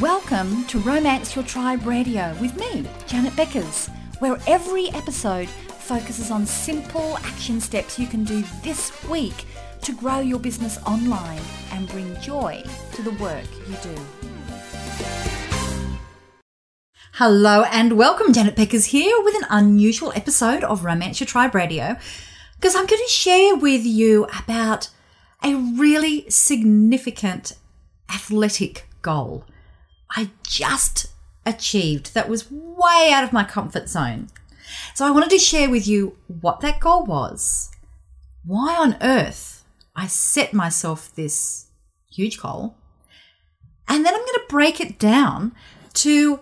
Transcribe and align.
Welcome 0.00 0.64
to 0.68 0.78
Romance 0.78 1.36
Your 1.36 1.44
Tribe 1.44 1.84
Radio 1.84 2.34
with 2.40 2.56
me, 2.56 2.86
Janet 3.06 3.34
Beckers, 3.34 3.90
where 4.18 4.38
every 4.46 4.88
episode 4.92 5.46
focuses 5.46 6.30
on 6.30 6.46
simple 6.46 7.18
action 7.18 7.60
steps 7.60 7.98
you 7.98 8.06
can 8.06 8.24
do 8.24 8.42
this 8.62 8.90
week 9.10 9.44
to 9.82 9.92
grow 9.94 10.20
your 10.20 10.38
business 10.38 10.78
online 10.86 11.42
and 11.72 11.86
bring 11.86 12.18
joy 12.18 12.62
to 12.94 13.02
the 13.02 13.10
work 13.22 13.44
you 13.68 13.76
do. 13.82 13.94
Hello 17.12 17.64
and 17.64 17.98
welcome, 17.98 18.32
Janet 18.32 18.56
Beckers 18.56 18.86
here 18.86 19.22
with 19.22 19.34
an 19.34 19.48
unusual 19.50 20.14
episode 20.16 20.64
of 20.64 20.82
Romance 20.82 21.20
Your 21.20 21.26
Tribe 21.26 21.54
Radio 21.54 21.98
because 22.56 22.74
I'm 22.74 22.86
going 22.86 23.02
to 23.02 23.12
share 23.12 23.54
with 23.54 23.84
you 23.84 24.26
about 24.38 24.88
a 25.44 25.56
really 25.56 26.24
significant 26.30 27.52
athletic 28.08 28.88
goal 29.02 29.44
I 30.16 30.30
just 30.42 31.06
achieved. 31.46 32.14
That 32.14 32.28
was 32.28 32.50
way 32.50 33.10
out 33.12 33.24
of 33.24 33.32
my 33.32 33.44
comfort 33.44 33.88
zone. 33.88 34.28
So 34.94 35.06
I 35.06 35.10
wanted 35.10 35.30
to 35.30 35.38
share 35.38 35.70
with 35.70 35.86
you 35.86 36.16
what 36.26 36.60
that 36.60 36.80
goal 36.80 37.04
was, 37.04 37.70
why 38.44 38.76
on 38.76 38.96
earth 39.00 39.64
I 39.96 40.06
set 40.06 40.52
myself 40.52 41.14
this 41.14 41.66
huge 42.10 42.40
goal, 42.40 42.76
and 43.88 44.04
then 44.04 44.14
I'm 44.14 44.20
going 44.20 44.34
to 44.34 44.44
break 44.48 44.80
it 44.80 44.98
down 44.98 45.52
to 45.94 46.40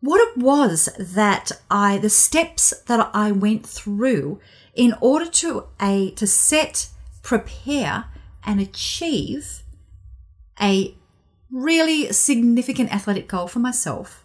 what 0.00 0.20
it 0.20 0.38
was 0.38 0.88
that 0.98 1.52
I, 1.70 1.98
the 1.98 2.10
steps 2.10 2.72
that 2.86 3.10
I 3.12 3.32
went 3.32 3.66
through 3.66 4.40
in 4.74 4.94
order 5.00 5.26
to 5.26 5.66
a 5.80 6.12
to 6.12 6.26
set, 6.26 6.88
prepare, 7.22 8.06
and 8.44 8.60
achieve 8.60 9.62
a 10.60 10.94
really 11.50 12.12
significant 12.12 12.92
athletic 12.94 13.28
goal 13.28 13.48
for 13.48 13.58
myself. 13.58 14.24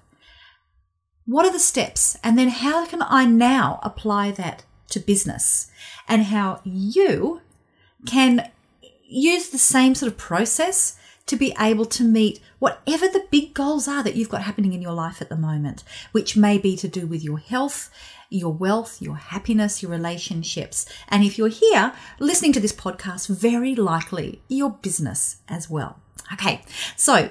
What 1.26 1.46
are 1.46 1.52
the 1.52 1.60
steps? 1.60 2.18
And 2.24 2.38
then 2.38 2.50
how 2.50 2.86
can 2.86 3.02
I 3.02 3.26
now 3.26 3.80
apply 3.84 4.32
that 4.32 4.63
to 4.90 5.00
business? 5.00 5.70
And 6.08 6.26
how 6.26 6.62
you 6.63 7.41
can 8.05 8.50
use 9.08 9.50
the 9.50 9.58
same 9.58 9.94
sort 9.96 10.12
of 10.12 10.18
process 10.18 10.98
to 11.28 11.36
be 11.36 11.55
able 11.60 11.86
to 11.86 12.04
meet 12.04 12.41
whatever 12.60 13.08
the 13.08 13.26
big 13.32 13.54
goals 13.54 13.88
are 13.88 14.04
that 14.04 14.16
you've 14.16 14.30
got 14.30 14.41
happening 14.41 14.74
in 14.74 14.82
your 14.82 14.94
life 14.94 15.22
at 15.22 15.30
the 15.30 15.38
moment, 15.38 15.84
which 16.12 16.35
may 16.35 16.58
be 16.58 16.76
to 16.76 16.88
do 16.88 17.06
with 17.06 17.24
your 17.24 17.38
health, 17.38 17.90
your 18.30 18.52
wealth, 18.52 19.02
your 19.02 19.16
happiness, 19.16 19.82
your 19.82 19.91
relationships. 19.91 20.85
And 21.08 21.24
if 21.24 21.38
you're 21.38 21.48
here 21.48 21.94
listening 22.20 22.54
to 22.54 22.60
this 22.60 22.74
podcast, 22.74 23.28
very 23.30 23.76
likely 23.76 24.41
your 24.48 24.72
business 24.72 25.38
as 25.48 25.70
well. 25.70 26.00
Okay, 26.34 26.62
so 26.96 27.29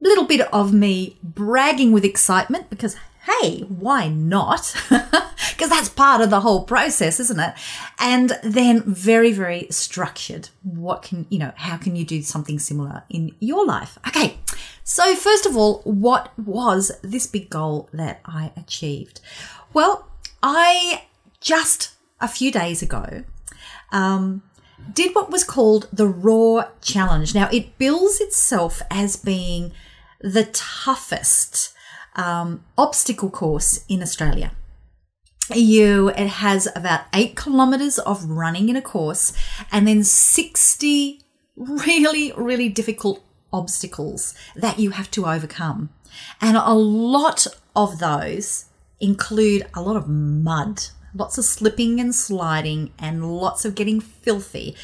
little 0.00 0.24
bit 0.24 0.42
of 0.52 0.72
me 0.72 1.16
bragging 1.22 1.90
with 1.92 2.04
excitement 2.04 2.68
because 2.70 2.96
hey, 3.24 3.60
why 3.60 4.08
not? 4.08 4.74
Because 5.54 5.70
that's 5.70 5.88
part 5.88 6.20
of 6.20 6.30
the 6.30 6.40
whole 6.40 6.64
process, 6.64 7.20
isn't 7.20 7.38
it? 7.38 7.54
And 8.00 8.38
then 8.42 8.82
very, 8.82 9.30
very 9.30 9.68
structured. 9.70 10.48
What 10.64 11.02
can, 11.02 11.26
you 11.28 11.38
know, 11.38 11.52
how 11.54 11.76
can 11.76 11.94
you 11.94 12.04
do 12.04 12.22
something 12.22 12.58
similar 12.58 13.04
in 13.08 13.36
your 13.38 13.64
life? 13.64 13.96
Okay. 14.08 14.38
So, 14.82 15.14
first 15.14 15.46
of 15.46 15.56
all, 15.56 15.80
what 15.84 16.36
was 16.36 16.90
this 17.02 17.28
big 17.28 17.50
goal 17.50 17.88
that 17.92 18.20
I 18.24 18.50
achieved? 18.56 19.20
Well, 19.72 20.08
I 20.42 21.04
just 21.40 21.92
a 22.20 22.26
few 22.26 22.50
days 22.50 22.82
ago 22.82 23.22
um, 23.92 24.42
did 24.92 25.14
what 25.14 25.30
was 25.30 25.44
called 25.44 25.88
the 25.92 26.06
Raw 26.06 26.68
Challenge. 26.80 27.34
Now, 27.34 27.48
it 27.52 27.78
bills 27.78 28.20
itself 28.20 28.82
as 28.90 29.16
being 29.16 29.72
the 30.20 30.44
toughest 30.46 31.72
um, 32.16 32.64
obstacle 32.78 33.30
course 33.30 33.84
in 33.88 34.02
Australia. 34.02 34.52
You, 35.52 36.08
it 36.08 36.28
has 36.28 36.68
about 36.74 37.02
eight 37.12 37.36
kilometers 37.36 37.98
of 37.98 38.24
running 38.24 38.68
in 38.68 38.76
a 38.76 38.82
course 38.82 39.34
and 39.70 39.86
then 39.86 40.02
60 40.02 41.20
really, 41.56 42.32
really 42.36 42.68
difficult 42.68 43.22
obstacles 43.52 44.34
that 44.56 44.78
you 44.78 44.90
have 44.90 45.10
to 45.12 45.26
overcome. 45.26 45.90
And 46.40 46.56
a 46.56 46.72
lot 46.72 47.46
of 47.76 47.98
those 47.98 48.66
include 49.00 49.66
a 49.74 49.82
lot 49.82 49.96
of 49.96 50.08
mud 50.08 50.86
lots 51.14 51.38
of 51.38 51.44
slipping 51.44 52.00
and 52.00 52.14
sliding, 52.14 52.92
and 52.98 53.36
lots 53.36 53.64
of 53.64 53.74
getting 53.74 54.00
filthy, 54.00 54.76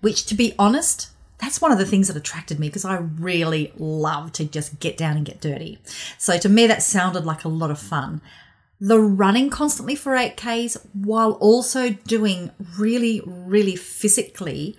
which, 0.00 0.26
to 0.26 0.34
be 0.34 0.54
honest, 0.58 1.10
that's 1.38 1.60
one 1.60 1.72
of 1.72 1.78
the 1.78 1.86
things 1.86 2.08
that 2.08 2.16
attracted 2.16 2.58
me 2.58 2.68
because 2.68 2.84
I 2.84 2.96
really 2.96 3.72
love 3.76 4.32
to 4.32 4.44
just 4.44 4.80
get 4.80 4.96
down 4.96 5.16
and 5.16 5.24
get 5.24 5.40
dirty. 5.40 5.78
So 6.18 6.36
to 6.38 6.48
me, 6.48 6.66
that 6.66 6.82
sounded 6.82 7.24
like 7.24 7.44
a 7.44 7.48
lot 7.48 7.70
of 7.70 7.78
fun. 7.78 8.20
The 8.80 9.00
running 9.00 9.50
constantly 9.50 9.94
for 9.94 10.12
8Ks 10.12 10.76
while 10.92 11.32
also 11.32 11.90
doing 11.90 12.50
really, 12.78 13.22
really 13.24 13.76
physically 13.76 14.76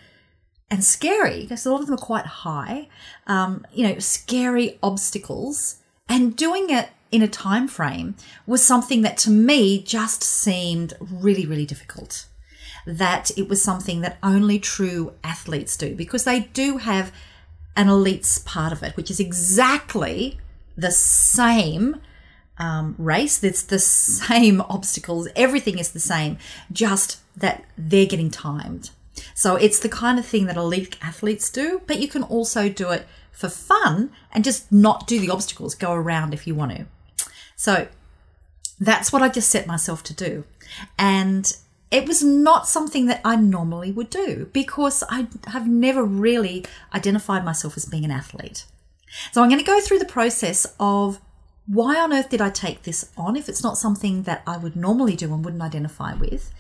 and 0.70 0.84
scary, 0.84 1.41
because 1.41 1.66
a 1.66 1.72
lot 1.72 1.81
of 1.81 1.88
them 1.88 1.96
are 1.96 1.97
quite 1.97 2.26
high, 2.26 2.88
um, 3.26 3.66
you 3.74 3.88
know, 3.88 3.97
scary 4.00 4.78
obstacles 4.84 5.78
and 6.08 6.36
doing 6.36 6.70
it 6.70 6.90
in 7.12 7.22
a 7.22 7.28
time 7.28 7.68
frame 7.68 8.16
was 8.46 8.66
something 8.66 9.02
that 9.02 9.18
to 9.18 9.30
me 9.30 9.81
just 9.81 10.24
seemed 10.24 10.94
really 11.00 11.46
really 11.46 11.66
difficult. 11.66 12.25
That 12.86 13.31
it 13.38 13.50
was 13.50 13.62
something 13.62 14.02
that 14.02 14.18
only 14.24 14.59
true 14.59 15.14
athletes 15.24 15.75
do 15.78 15.96
because 15.96 16.24
they 16.24 16.42
do 16.42 16.78
have 16.78 17.12
an 17.75 17.88
elites 17.88 18.44
part 18.44 18.74
of 18.74 18.84
it 18.84 18.96
which 18.97 19.12
is 19.12 19.20
exactly 19.20 20.40
the 20.75 20.92
same 20.92 21.97
um, 22.58 22.96
race. 22.97 23.44
It's 23.44 23.64
the 23.64 23.80
same 23.80 24.62
obstacles. 24.70 25.28
Everything 25.36 25.80
is 25.80 25.91
the 25.91 26.00
same 26.00 26.38
just 26.72 27.20
that 27.36 27.64
they're 27.78 28.06
getting 28.06 28.30
timed. 28.30 28.91
So 29.34 29.56
it's 29.56 29.80
the 29.80 29.90
kind 29.90 30.20
of 30.20 30.26
thing 30.26 30.46
that 30.46 30.58
elite 30.58 30.97
athletes 31.02 31.50
do 31.50 31.81
but 31.88 32.00
you 32.00 32.08
can 32.08 32.24
also 32.24 32.70
do 32.70 32.91
it 32.91 33.08
for 33.31 33.50
fun 33.50 34.12
and 34.31 34.44
just 34.44 34.72
not 34.72 35.08
do 35.08 35.20
the 35.20 35.30
obstacles 35.30 35.74
go 35.74 35.94
around 35.94 36.34
if 36.34 36.46
you 36.46 36.53
want 36.53 36.76
to 36.76 36.86
so 37.59 37.90
that's 38.80 39.12
what 39.12 39.22
I 39.22 39.28
just 39.28 39.50
set 39.50 39.68
myself 39.68 40.02
to 40.03 40.14
do. 40.14 40.46
And 40.97 41.52
it 41.92 42.08
was 42.08 42.24
not 42.24 42.70
something 42.70 43.08
that 43.08 43.20
I 43.25 43.36
normally 43.36 43.92
would 43.92 44.09
do 44.09 44.50
because 44.53 45.03
I 45.09 45.28
have 45.47 45.68
never 45.68 46.02
really 46.02 46.66
identified 46.96 47.44
myself 47.44 47.75
as 47.75 47.86
being 47.86 48.06
an 48.06 48.12
athlete. 48.12 48.64
So 49.34 49.44
I'm 49.44 49.50
going 49.50 49.59
to 49.59 49.66
go 49.66 49.81
through 49.81 50.00
the 50.00 50.06
process 50.06 50.74
of 50.80 51.20
why 51.68 52.00
on 52.00 52.14
earth 52.14 52.30
did 52.30 52.40
I 52.40 52.50
take 52.50 52.84
this 52.84 53.12
on 53.18 53.36
if 53.36 53.50
it's 53.50 53.62
not 53.62 53.78
something 53.78 54.24
that 54.24 54.41
I 54.47 54.56
would 54.56 54.78
normally 54.78 55.18
do 55.18 55.34
and 55.34 55.44
wouldn't 55.44 55.62
identify 55.62 56.14
with? 56.14 56.53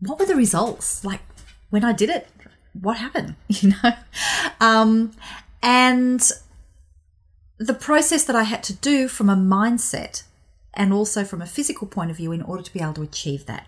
What 0.00 0.18
were 0.18 0.26
the 0.26 0.36
results? 0.36 1.06
Like 1.06 1.22
when 1.70 1.84
I 1.84 1.94
did 1.94 2.10
it, 2.10 2.28
what 2.74 2.98
happened? 2.98 3.34
You 3.48 3.70
know? 3.82 3.92
Um, 4.60 5.12
and 5.62 6.20
the 7.58 7.74
process 7.74 8.24
that 8.24 8.36
I 8.36 8.44
had 8.44 8.62
to 8.64 8.72
do 8.72 9.08
from 9.08 9.28
a 9.28 9.36
mindset 9.36 10.22
and 10.74 10.92
also 10.92 11.24
from 11.24 11.42
a 11.42 11.46
physical 11.46 11.86
point 11.86 12.10
of 12.10 12.16
view 12.16 12.32
in 12.32 12.42
order 12.42 12.62
to 12.62 12.72
be 12.72 12.80
able 12.80 12.94
to 12.94 13.02
achieve 13.02 13.46
that. 13.46 13.66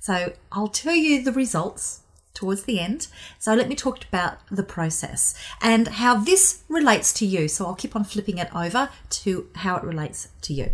So 0.00 0.32
I'll 0.50 0.68
tell 0.68 0.94
you 0.94 1.22
the 1.22 1.32
results 1.32 2.00
towards 2.32 2.62
the 2.62 2.80
end. 2.80 3.08
So 3.38 3.52
let 3.54 3.68
me 3.68 3.74
talk 3.74 4.04
about 4.04 4.38
the 4.50 4.62
process 4.62 5.34
and 5.60 5.88
how 5.88 6.16
this 6.16 6.62
relates 6.68 7.12
to 7.14 7.26
you. 7.26 7.48
So 7.48 7.66
I'll 7.66 7.74
keep 7.74 7.96
on 7.96 8.04
flipping 8.04 8.38
it 8.38 8.48
over 8.54 8.88
to 9.10 9.48
how 9.56 9.76
it 9.76 9.84
relates 9.84 10.28
to 10.42 10.54
you. 10.54 10.70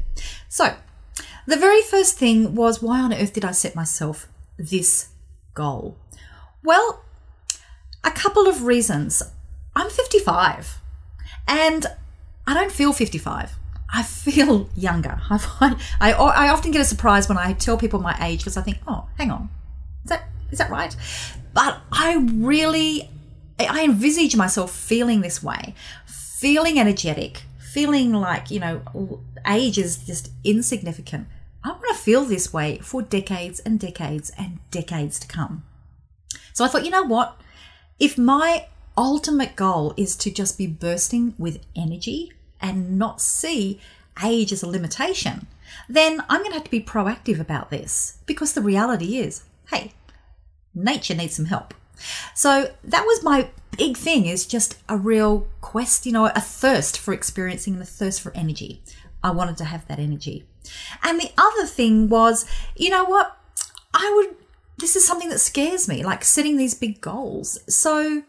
So 0.49 0.77
the 1.47 1.57
very 1.57 1.83
first 1.83 2.19
thing 2.19 2.55
was 2.55 2.83
why 2.83 3.01
on 3.01 3.13
earth 3.13 3.33
did 3.33 3.45
I 3.45 3.53
set 3.53 3.75
myself 3.75 4.29
this 4.59 5.09
goal? 5.55 5.97
Well, 6.63 7.03
a 8.05 8.11
couple 8.11 8.47
of 8.47 8.65
reasons. 8.65 9.23
I'm 9.75 9.91
55 9.91 10.81
and 11.49 11.87
I 12.47 12.55
don't 12.55 12.73
feel 12.73 12.93
55. 12.93 13.57
I 13.93 14.03
feel 14.03 14.69
younger. 14.75 15.21
I, 15.31 15.77
I, 16.01 16.13
I 16.13 16.49
often 16.49 16.73
get 16.73 16.81
a 16.81 16.85
surprise 16.85 17.29
when 17.29 17.39
I 17.39 17.53
tell 17.53 17.77
people 17.79 18.01
my 18.01 18.17
age 18.21 18.41
because 18.41 18.57
I 18.57 18.63
think, 18.63 18.79
oh, 18.87 19.09
hang 19.17 19.31
on, 19.31 19.51
is 20.05 20.11
that 20.11 20.29
is 20.51 20.59
that 20.59 20.71
right? 20.71 20.95
But 21.53 21.81
I 21.93 22.17
really, 22.17 23.09
I 23.59 23.85
envisage 23.85 24.37
myself 24.37 24.75
feeling 24.75 25.21
this 25.21 25.43
way, 25.43 25.75
feeling 26.07 26.79
energetic, 26.79 27.43
feeling 27.59 28.13
like 28.13 28.51
you 28.51 28.61
know, 28.61 29.21
age 29.47 29.79
is 29.79 29.99
just 29.99 30.31
insignificant. 30.43 31.29
I 31.63 31.71
want 31.71 31.85
to 31.89 31.95
feel 31.95 32.25
this 32.25 32.53
way 32.53 32.79
for 32.83 33.01
decades 33.01 33.61
and 33.61 33.79
decades 33.79 34.31
and 34.37 34.59
decades 34.71 35.19
to 35.21 35.27
come. 35.29 35.65
So 36.53 36.65
I 36.65 36.69
thought, 36.69 36.85
you 36.85 36.91
know 36.91 37.05
what? 37.05 37.41
If 37.99 38.19
my 38.19 38.67
ultimate 38.97 39.57
goal 39.57 39.95
is 39.97 40.17
to 40.17 40.31
just 40.31 40.59
be 40.59 40.67
bursting 40.67 41.35
with 41.39 41.61
energy 41.77 42.33
and 42.61 42.99
not 42.99 43.21
see 43.21 43.81
age 44.23 44.53
as 44.53 44.63
a 44.63 44.69
limitation, 44.69 45.47
then 45.89 46.23
I'm 46.29 46.41
going 46.41 46.51
to 46.51 46.57
have 46.57 46.65
to 46.65 46.71
be 46.71 46.81
proactive 46.81 47.41
about 47.41 47.71
this 47.71 48.19
because 48.27 48.53
the 48.53 48.63
reality 48.63 49.19
is 49.19 49.45
hey, 49.71 49.93
nature 50.75 51.15
needs 51.15 51.37
some 51.37 51.47
help. 51.47 51.73
So 52.35 52.73
that 52.85 53.05
was 53.05 53.23
my 53.23 53.49
big 53.77 53.97
thing 53.97 54.27
is 54.27 54.47
just 54.47 54.77
a 54.89 54.97
real 54.97 55.49
quest, 55.61 56.07
you 56.07 56.13
know, 56.13 56.27
a 56.27 56.41
thirst 56.41 56.99
for 56.99 57.15
experiencing 57.15 57.81
a 57.81 57.85
thirst 57.85 58.21
for 58.21 58.33
energy. 58.37 58.83
I 59.23 59.31
wanted 59.31 59.57
to 59.59 59.65
have 59.65 59.87
that 59.89 59.99
energy. 59.99 60.45
And 61.03 61.21
the 61.21 61.31
other 61.39 61.67
thing 61.67 62.09
was, 62.09 62.47
you 62.77 62.91
know 62.91 63.05
what? 63.05 63.37
I 63.93 64.13
would, 64.17 64.37
this 64.79 64.97
is 64.97 65.07
something 65.07 65.29
that 65.31 65.39
scares 65.39 65.89
me, 65.89 66.05
like 66.05 66.25
setting 66.25 66.57
these 66.57 66.75
big 66.75 67.01
goals. 67.01 67.59
So, 67.73 68.23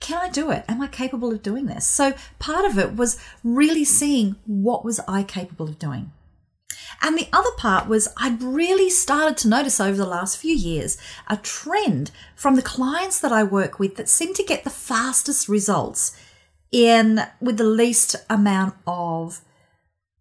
can 0.00 0.18
I 0.18 0.28
do 0.28 0.50
it? 0.50 0.64
Am 0.66 0.80
I 0.80 0.86
capable 0.88 1.30
of 1.32 1.42
doing 1.42 1.66
this? 1.66 1.86
So, 1.86 2.14
part 2.38 2.64
of 2.64 2.78
it 2.78 2.96
was 2.96 3.20
really 3.44 3.84
seeing 3.84 4.36
what 4.46 4.84
was 4.84 4.98
I 5.06 5.22
capable 5.22 5.68
of 5.68 5.78
doing. 5.78 6.12
And 7.02 7.16
the 7.16 7.28
other 7.32 7.50
part 7.56 7.88
was 7.88 8.08
I'd 8.16 8.42
really 8.42 8.90
started 8.90 9.36
to 9.38 9.48
notice 9.48 9.80
over 9.80 9.96
the 9.96 10.06
last 10.06 10.38
few 10.38 10.54
years 10.54 10.98
a 11.28 11.36
trend 11.36 12.10
from 12.34 12.56
the 12.56 12.62
clients 12.62 13.20
that 13.20 13.32
I 13.32 13.42
work 13.42 13.78
with 13.78 13.96
that 13.96 14.08
seem 14.08 14.34
to 14.34 14.42
get 14.42 14.64
the 14.64 14.70
fastest 14.70 15.48
results 15.48 16.16
in 16.72 17.20
with 17.40 17.56
the 17.56 17.64
least 17.64 18.16
amount 18.28 18.74
of 18.86 19.42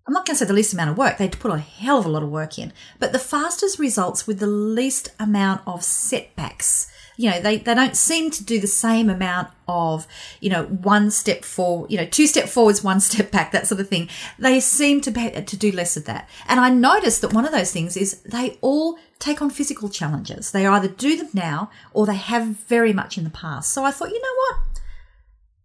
I'm 0.08 0.14
not 0.14 0.25
going 0.25 0.34
to 0.34 0.40
say 0.40 0.46
the 0.46 0.54
least 0.54 0.74
amount 0.74 0.90
of 0.90 0.98
work, 0.98 1.20
they 1.20 1.30
put 1.30 1.52
a 1.52 1.60
hell 1.60 2.00
of 2.00 2.06
a 2.08 2.10
lot 2.10 2.24
of 2.24 2.32
work 2.32 2.58
in, 2.58 2.74
but 2.98 3.12
the 3.12 3.20
fastest 3.20 3.78
results 3.78 4.25
with 4.25 4.40
the 4.40 4.48
least 4.48 5.10
amount 5.20 5.62
of 5.68 5.84
setbacks 5.84 6.92
you 7.19 7.30
know, 7.30 7.42
they, 7.42 7.57
they 7.57 7.75
don't 7.75 7.98
seem 7.98 8.31
to 8.31 8.45
do 8.45 8.62
the 8.62 8.66
same 8.66 9.10
amount 9.10 9.50
of, 9.68 10.07
you 10.39 10.50
know, 10.50 10.63
one 10.63 11.12
step 11.12 11.44
forward, 11.44 11.92
you 11.92 11.98
know, 11.98 12.06
two 12.06 12.25
step 12.25 12.48
forwards, 12.48 12.81
one 12.81 13.00
step 13.10 13.30
back, 13.30 13.51
that 13.51 13.68
sort 13.68 13.81
of 13.81 13.89
thing. 13.89 14.07
They 14.39 14.62
seem 14.62 15.01
to 15.01 15.12
be, 15.12 15.30
to 15.30 15.57
do 15.57 15.74
less 15.74 15.98
of 15.98 16.06
that. 16.06 16.30
And 16.48 16.62
I 16.62 16.69
noticed 16.69 17.19
that 17.19 17.33
one 17.33 17.45
of 17.45 17.51
those 17.51 17.74
things 17.74 17.98
is 17.98 18.21
they 18.21 18.57
all 18.62 18.98
take 19.19 19.42
on 19.42 19.50
physical 19.50 19.89
challenges. 19.89 20.51
They 20.51 20.66
either 20.66 20.88
do 20.88 21.18
them 21.18 21.27
now 21.33 21.69
or 21.92 22.06
they 22.06 22.16
have 22.16 22.45
very 22.45 22.94
much 22.94 23.18
in 23.18 23.25
the 23.25 23.30
past. 23.30 23.74
So 23.74 23.83
I 23.83 23.92
thought, 23.92 24.12
you 24.12 24.22
know 24.22 24.36
what? 24.38 24.81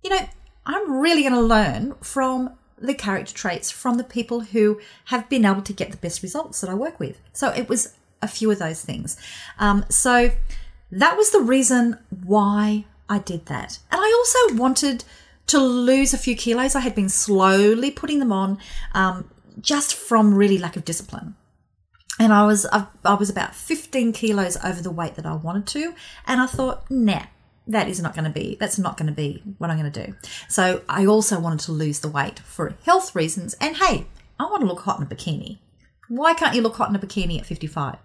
You 0.02 0.10
know, 0.10 0.28
I'm 0.66 1.00
really 1.00 1.22
going 1.22 1.34
to 1.34 1.40
learn 1.40 1.94
from 2.02 2.50
the 2.78 2.94
character 2.94 3.32
traits 3.32 3.70
from 3.70 3.96
the 3.96 4.02
people 4.02 4.40
who 4.40 4.80
have 5.04 5.28
been 5.28 5.44
able 5.44 5.62
to 5.62 5.72
get 5.72 5.92
the 5.92 5.98
best 5.98 6.20
results 6.20 6.60
that 6.62 6.68
I 6.68 6.74
work 6.74 6.98
with. 6.98 7.20
So 7.32 7.50
it 7.50 7.68
was 7.68 7.94
a 8.20 8.26
few 8.26 8.50
of 8.50 8.58
those 8.58 8.82
things. 8.82 9.16
Um, 9.60 9.84
so 9.88 10.32
that 10.94 11.16
was 11.16 11.30
the 11.30 11.40
reason 11.40 11.98
why 12.24 12.84
I 13.08 13.18
did 13.18 13.46
that. 13.46 13.78
And 13.90 14.00
I 14.00 14.12
also 14.12 14.56
wanted 14.56 15.04
to 15.48 15.58
lose 15.58 16.14
a 16.14 16.18
few 16.18 16.36
kilos. 16.36 16.74
I 16.74 16.80
had 16.80 16.94
been 16.94 17.08
slowly 17.08 17.90
putting 17.90 18.18
them 18.18 18.32
on 18.32 18.58
um, 18.92 19.30
just 19.60 19.94
from 19.94 20.34
really 20.34 20.58
lack 20.58 20.76
of 20.76 20.84
discipline. 20.84 21.34
And 22.18 22.32
I 22.32 22.46
was 22.46 22.64
I, 22.66 22.86
I 23.04 23.14
was 23.14 23.28
about 23.28 23.56
15 23.56 24.12
kilos 24.12 24.56
over 24.64 24.80
the 24.80 24.90
weight 24.90 25.16
that 25.16 25.26
I 25.26 25.34
wanted 25.34 25.66
to, 25.68 25.94
and 26.28 26.40
I 26.40 26.46
thought, 26.46 26.88
nah, 26.88 27.24
that 27.66 27.88
is 27.88 28.00
not 28.00 28.14
going 28.14 28.24
to 28.24 28.30
be 28.30 28.56
that's 28.60 28.78
not 28.78 28.96
going 28.96 29.08
to 29.08 29.12
be 29.12 29.42
what 29.58 29.68
I'm 29.68 29.78
going 29.78 29.90
to 29.90 30.06
do. 30.06 30.14
So 30.48 30.82
I 30.88 31.06
also 31.06 31.40
wanted 31.40 31.58
to 31.60 31.72
lose 31.72 32.00
the 32.00 32.08
weight 32.08 32.38
for 32.38 32.76
health 32.84 33.16
reasons. 33.16 33.54
And 33.54 33.76
hey, 33.76 34.06
I 34.38 34.44
want 34.44 34.60
to 34.60 34.66
look 34.66 34.82
hot 34.82 35.00
in 35.00 35.06
a 35.06 35.08
bikini. 35.08 35.58
Why 36.08 36.34
can't 36.34 36.54
you 36.54 36.62
look 36.62 36.76
hot 36.76 36.88
in 36.88 36.94
a 36.94 37.00
bikini 37.00 37.40
at 37.40 37.46
55? 37.46 37.96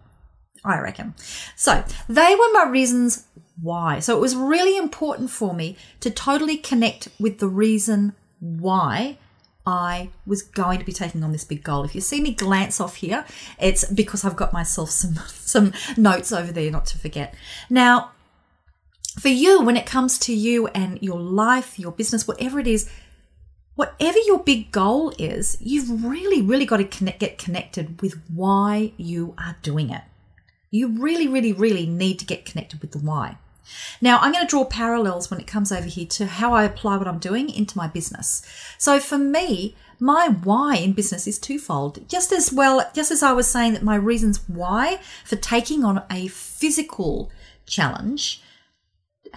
I 0.64 0.80
reckon. 0.80 1.16
So 1.56 1.84
they 2.08 2.36
were 2.36 2.54
my 2.54 2.68
reasons 2.70 3.26
why. 3.62 4.00
So 4.00 4.16
it 4.16 4.22
was 4.22 4.36
really 4.36 4.78
important 4.78 5.30
for 5.30 5.54
me 5.54 5.78
to 6.00 6.10
totally 6.10 6.58
connect 6.58 7.10
with 7.20 7.40
the 7.40 7.48
reason 7.48 8.14
why 8.40 9.18
I 9.66 10.10
was 10.26 10.42
going 10.42 10.80
to 10.80 10.86
be 10.86 10.94
taking 10.94 11.24
on 11.24 11.32
this 11.32 11.44
big 11.44 11.64
goal. 11.64 11.84
If 11.84 11.94
you 11.94 12.02
see 12.02 12.22
me 12.22 12.34
glance 12.34 12.80
off 12.80 12.96
here, 12.96 13.26
it's 13.60 13.86
because 13.86 14.26
I've 14.26 14.36
got 14.36 14.54
myself 14.54 14.90
some 15.02 15.16
some 15.28 15.74
notes 15.98 16.32
over 16.32 16.52
there 16.52 16.72
not 16.72 16.86
to 16.88 16.98
forget. 16.98 17.36
Now, 17.70 18.12
for 19.20 19.30
you 19.30 19.62
when 19.62 19.78
it 19.78 19.86
comes 19.86 20.18
to 20.20 20.34
you 20.34 20.68
and 20.68 21.02
your 21.02 21.20
life, 21.20 21.78
your 21.78 21.92
business, 21.92 22.28
whatever 22.28 22.60
it 22.60 22.68
is, 22.68 22.90
whatever 23.76 24.18
your 24.26 24.40
big 24.40 24.72
goal 24.72 25.14
is, 25.20 25.58
you've 25.60 26.04
really 26.04 26.42
really 26.42 26.66
got 26.66 26.78
to 26.78 26.86
connect, 26.86 27.20
get 27.20 27.38
connected 27.38 28.02
with 28.02 28.22
why 28.34 28.94
you 28.98 29.36
are 29.38 29.58
doing 29.62 29.90
it. 29.90 30.02
You 30.71 30.88
really, 30.88 31.27
really, 31.27 31.54
really 31.54 31.86
need 31.86 32.19
to 32.19 32.25
get 32.25 32.45
connected 32.45 32.81
with 32.81 32.92
the 32.92 33.00
why. 33.00 33.38
Now, 34.01 34.19
I'm 34.19 34.31
going 34.31 34.45
to 34.45 34.50
draw 34.50 34.66
parallels 34.66 35.30
when 35.30 35.39
it 35.39 35.48
comes 35.48 35.71
over 35.71 35.88
here 35.88 36.07
to 36.07 36.25
how 36.25 36.54
I 36.54 36.63
apply 36.63 36.98
what 36.98 37.07
I'm 37.07 37.19
doing 37.19 37.50
into 37.50 37.77
my 37.77 37.88
business. 37.88 38.42
So, 38.77 39.00
for 39.00 39.18
me, 39.18 39.75
my 40.00 40.30
why 40.30 40.77
in 40.77 40.94
business 40.94 41.27
is 41.27 41.38
twofold. 41.38 42.07
Just 42.07 42.31
as 42.31 42.51
well, 42.51 42.89
just 42.94 43.12
as 43.12 43.21
I 43.21 43.33
was 43.33 43.48
saying 43.48 43.74
that 43.74 43.83
my 43.83 43.95
reasons 43.95 44.48
why 44.48 45.00
for 45.25 45.36
taking 45.36 45.83
on 45.83 46.04
a 46.10 46.27
physical 46.27 47.31
challenge, 47.66 48.42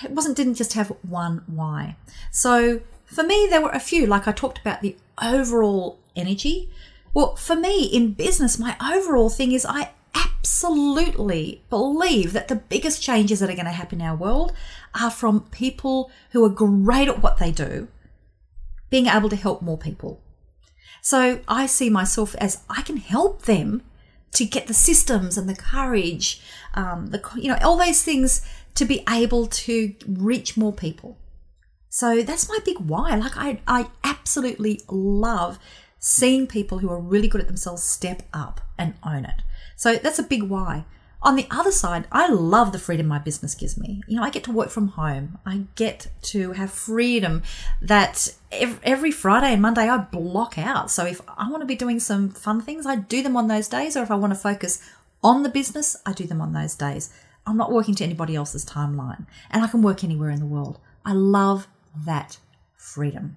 it 0.02 0.12
wasn't 0.12 0.36
didn't 0.36 0.54
just 0.54 0.72
have 0.74 0.96
one 1.02 1.42
why. 1.46 1.96
So, 2.30 2.80
for 3.04 3.22
me, 3.22 3.46
there 3.50 3.60
were 3.60 3.70
a 3.70 3.80
few. 3.80 4.06
Like 4.06 4.26
I 4.26 4.32
talked 4.32 4.58
about 4.58 4.80
the 4.80 4.96
overall 5.20 5.98
energy. 6.16 6.70
Well, 7.12 7.36
for 7.36 7.56
me 7.56 7.84
in 7.84 8.14
business, 8.14 8.58
my 8.58 8.76
overall 8.80 9.28
thing 9.28 9.52
is 9.52 9.66
I 9.66 9.90
absolutely 10.14 11.62
believe 11.70 12.32
that 12.32 12.48
the 12.48 12.56
biggest 12.56 13.02
changes 13.02 13.40
that 13.40 13.50
are 13.50 13.54
going 13.54 13.66
to 13.66 13.72
happen 13.72 14.00
in 14.00 14.06
our 14.06 14.16
world 14.16 14.52
are 15.00 15.10
from 15.10 15.40
people 15.50 16.10
who 16.30 16.44
are 16.44 16.48
great 16.48 17.08
at 17.08 17.22
what 17.22 17.38
they 17.38 17.50
do 17.50 17.88
being 18.90 19.06
able 19.06 19.30
to 19.30 19.36
help 19.36 19.62
more 19.62 19.78
people. 19.78 20.20
So 21.00 21.40
I 21.48 21.66
see 21.66 21.88
myself 21.90 22.34
as 22.36 22.62
I 22.68 22.82
can 22.82 22.98
help 22.98 23.42
them 23.42 23.82
to 24.34 24.44
get 24.44 24.66
the 24.66 24.74
systems 24.74 25.36
and 25.36 25.48
the 25.48 25.56
courage, 25.56 26.40
um, 26.74 27.08
the 27.08 27.22
you 27.36 27.48
know 27.48 27.58
all 27.62 27.76
those 27.76 28.02
things 28.02 28.42
to 28.74 28.84
be 28.84 29.02
able 29.08 29.46
to 29.46 29.94
reach 30.06 30.56
more 30.56 30.72
people. 30.72 31.18
So 31.88 32.22
that's 32.22 32.48
my 32.48 32.58
big 32.64 32.78
why. 32.78 33.16
Like 33.16 33.36
I, 33.36 33.60
I 33.66 33.88
absolutely 34.04 34.80
love 34.88 35.58
seeing 35.98 36.46
people 36.46 36.78
who 36.78 36.90
are 36.90 36.98
really 36.98 37.28
good 37.28 37.40
at 37.40 37.46
themselves 37.46 37.82
step 37.82 38.22
up 38.32 38.60
and 38.78 38.94
own 39.04 39.24
it. 39.24 39.42
So 39.82 39.96
that's 39.96 40.20
a 40.20 40.22
big 40.22 40.44
why. 40.44 40.84
On 41.22 41.34
the 41.34 41.48
other 41.50 41.72
side, 41.72 42.06
I 42.12 42.28
love 42.28 42.70
the 42.70 42.78
freedom 42.78 43.08
my 43.08 43.18
business 43.18 43.56
gives 43.56 43.76
me. 43.76 44.00
You 44.06 44.14
know, 44.14 44.22
I 44.22 44.30
get 44.30 44.44
to 44.44 44.52
work 44.52 44.70
from 44.70 44.86
home. 44.86 45.38
I 45.44 45.64
get 45.74 46.06
to 46.30 46.52
have 46.52 46.70
freedom 46.70 47.42
that 47.80 48.32
every 48.52 49.10
Friday 49.10 49.52
and 49.52 49.60
Monday 49.60 49.88
I 49.88 49.98
block 49.98 50.56
out. 50.56 50.92
So 50.92 51.04
if 51.04 51.20
I 51.26 51.50
want 51.50 51.62
to 51.62 51.66
be 51.66 51.74
doing 51.74 51.98
some 51.98 52.30
fun 52.30 52.60
things, 52.60 52.86
I 52.86 52.94
do 52.94 53.24
them 53.24 53.36
on 53.36 53.48
those 53.48 53.66
days. 53.66 53.96
Or 53.96 54.04
if 54.04 54.12
I 54.12 54.14
want 54.14 54.32
to 54.32 54.38
focus 54.38 54.88
on 55.20 55.42
the 55.42 55.48
business, 55.48 55.96
I 56.06 56.12
do 56.12 56.28
them 56.28 56.40
on 56.40 56.52
those 56.52 56.76
days. 56.76 57.12
I'm 57.44 57.56
not 57.56 57.72
working 57.72 57.96
to 57.96 58.04
anybody 58.04 58.36
else's 58.36 58.64
timeline 58.64 59.26
and 59.50 59.64
I 59.64 59.66
can 59.66 59.82
work 59.82 60.04
anywhere 60.04 60.30
in 60.30 60.38
the 60.38 60.46
world. 60.46 60.78
I 61.04 61.12
love 61.12 61.66
that 62.06 62.38
freedom. 62.76 63.36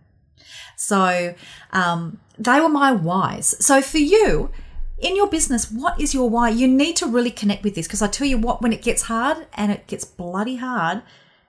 So 0.75 1.33
um, 1.71 2.19
they 2.37 2.59
were 2.59 2.69
my 2.69 2.91
whys. 2.91 3.55
So 3.65 3.81
for 3.81 3.97
you, 3.97 4.51
in 4.97 5.15
your 5.15 5.27
business, 5.27 5.71
what 5.71 5.99
is 5.99 6.13
your 6.13 6.29
why? 6.29 6.49
You 6.49 6.67
need 6.67 6.95
to 6.97 7.05
really 7.05 7.31
connect 7.31 7.63
with 7.63 7.75
this 7.75 7.87
because 7.87 8.01
I 8.01 8.07
tell 8.07 8.27
you 8.27 8.37
what, 8.37 8.61
when 8.61 8.73
it 8.73 8.81
gets 8.81 9.03
hard 9.03 9.45
and 9.53 9.71
it 9.71 9.87
gets 9.87 10.05
bloody 10.05 10.55
hard, 10.55 11.01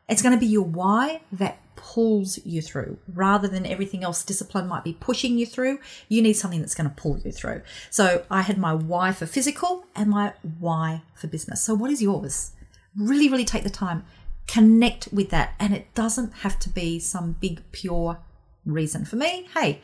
it's 0.08 0.22
going 0.22 0.34
to 0.34 0.40
be 0.40 0.46
your 0.46 0.64
why 0.64 1.20
that 1.32 1.58
pulls 1.76 2.44
you 2.44 2.60
through 2.60 2.98
rather 3.12 3.46
than 3.46 3.64
everything 3.64 4.02
else 4.02 4.24
discipline 4.24 4.66
might 4.66 4.82
be 4.82 4.94
pushing 4.94 5.38
you 5.38 5.46
through. 5.46 5.78
You 6.08 6.22
need 6.22 6.32
something 6.34 6.60
that's 6.60 6.74
going 6.74 6.88
to 6.88 6.96
pull 6.96 7.18
you 7.18 7.30
through. 7.30 7.62
So 7.90 8.24
I 8.30 8.42
had 8.42 8.58
my 8.58 8.74
why 8.74 9.12
for 9.12 9.26
physical 9.26 9.86
and 9.94 10.10
my 10.10 10.32
why 10.58 11.02
for 11.14 11.28
business. 11.28 11.62
So 11.62 11.74
what 11.74 11.90
is 11.90 12.02
yours? 12.02 12.52
Really, 12.96 13.28
really 13.28 13.44
take 13.44 13.62
the 13.62 13.70
time, 13.70 14.04
connect 14.46 15.08
with 15.12 15.30
that. 15.30 15.54
And 15.60 15.74
it 15.74 15.94
doesn't 15.94 16.32
have 16.38 16.58
to 16.60 16.68
be 16.68 16.98
some 16.98 17.36
big, 17.40 17.62
pure 17.72 18.18
reason. 18.64 19.04
For 19.04 19.16
me, 19.16 19.48
hey, 19.54 19.80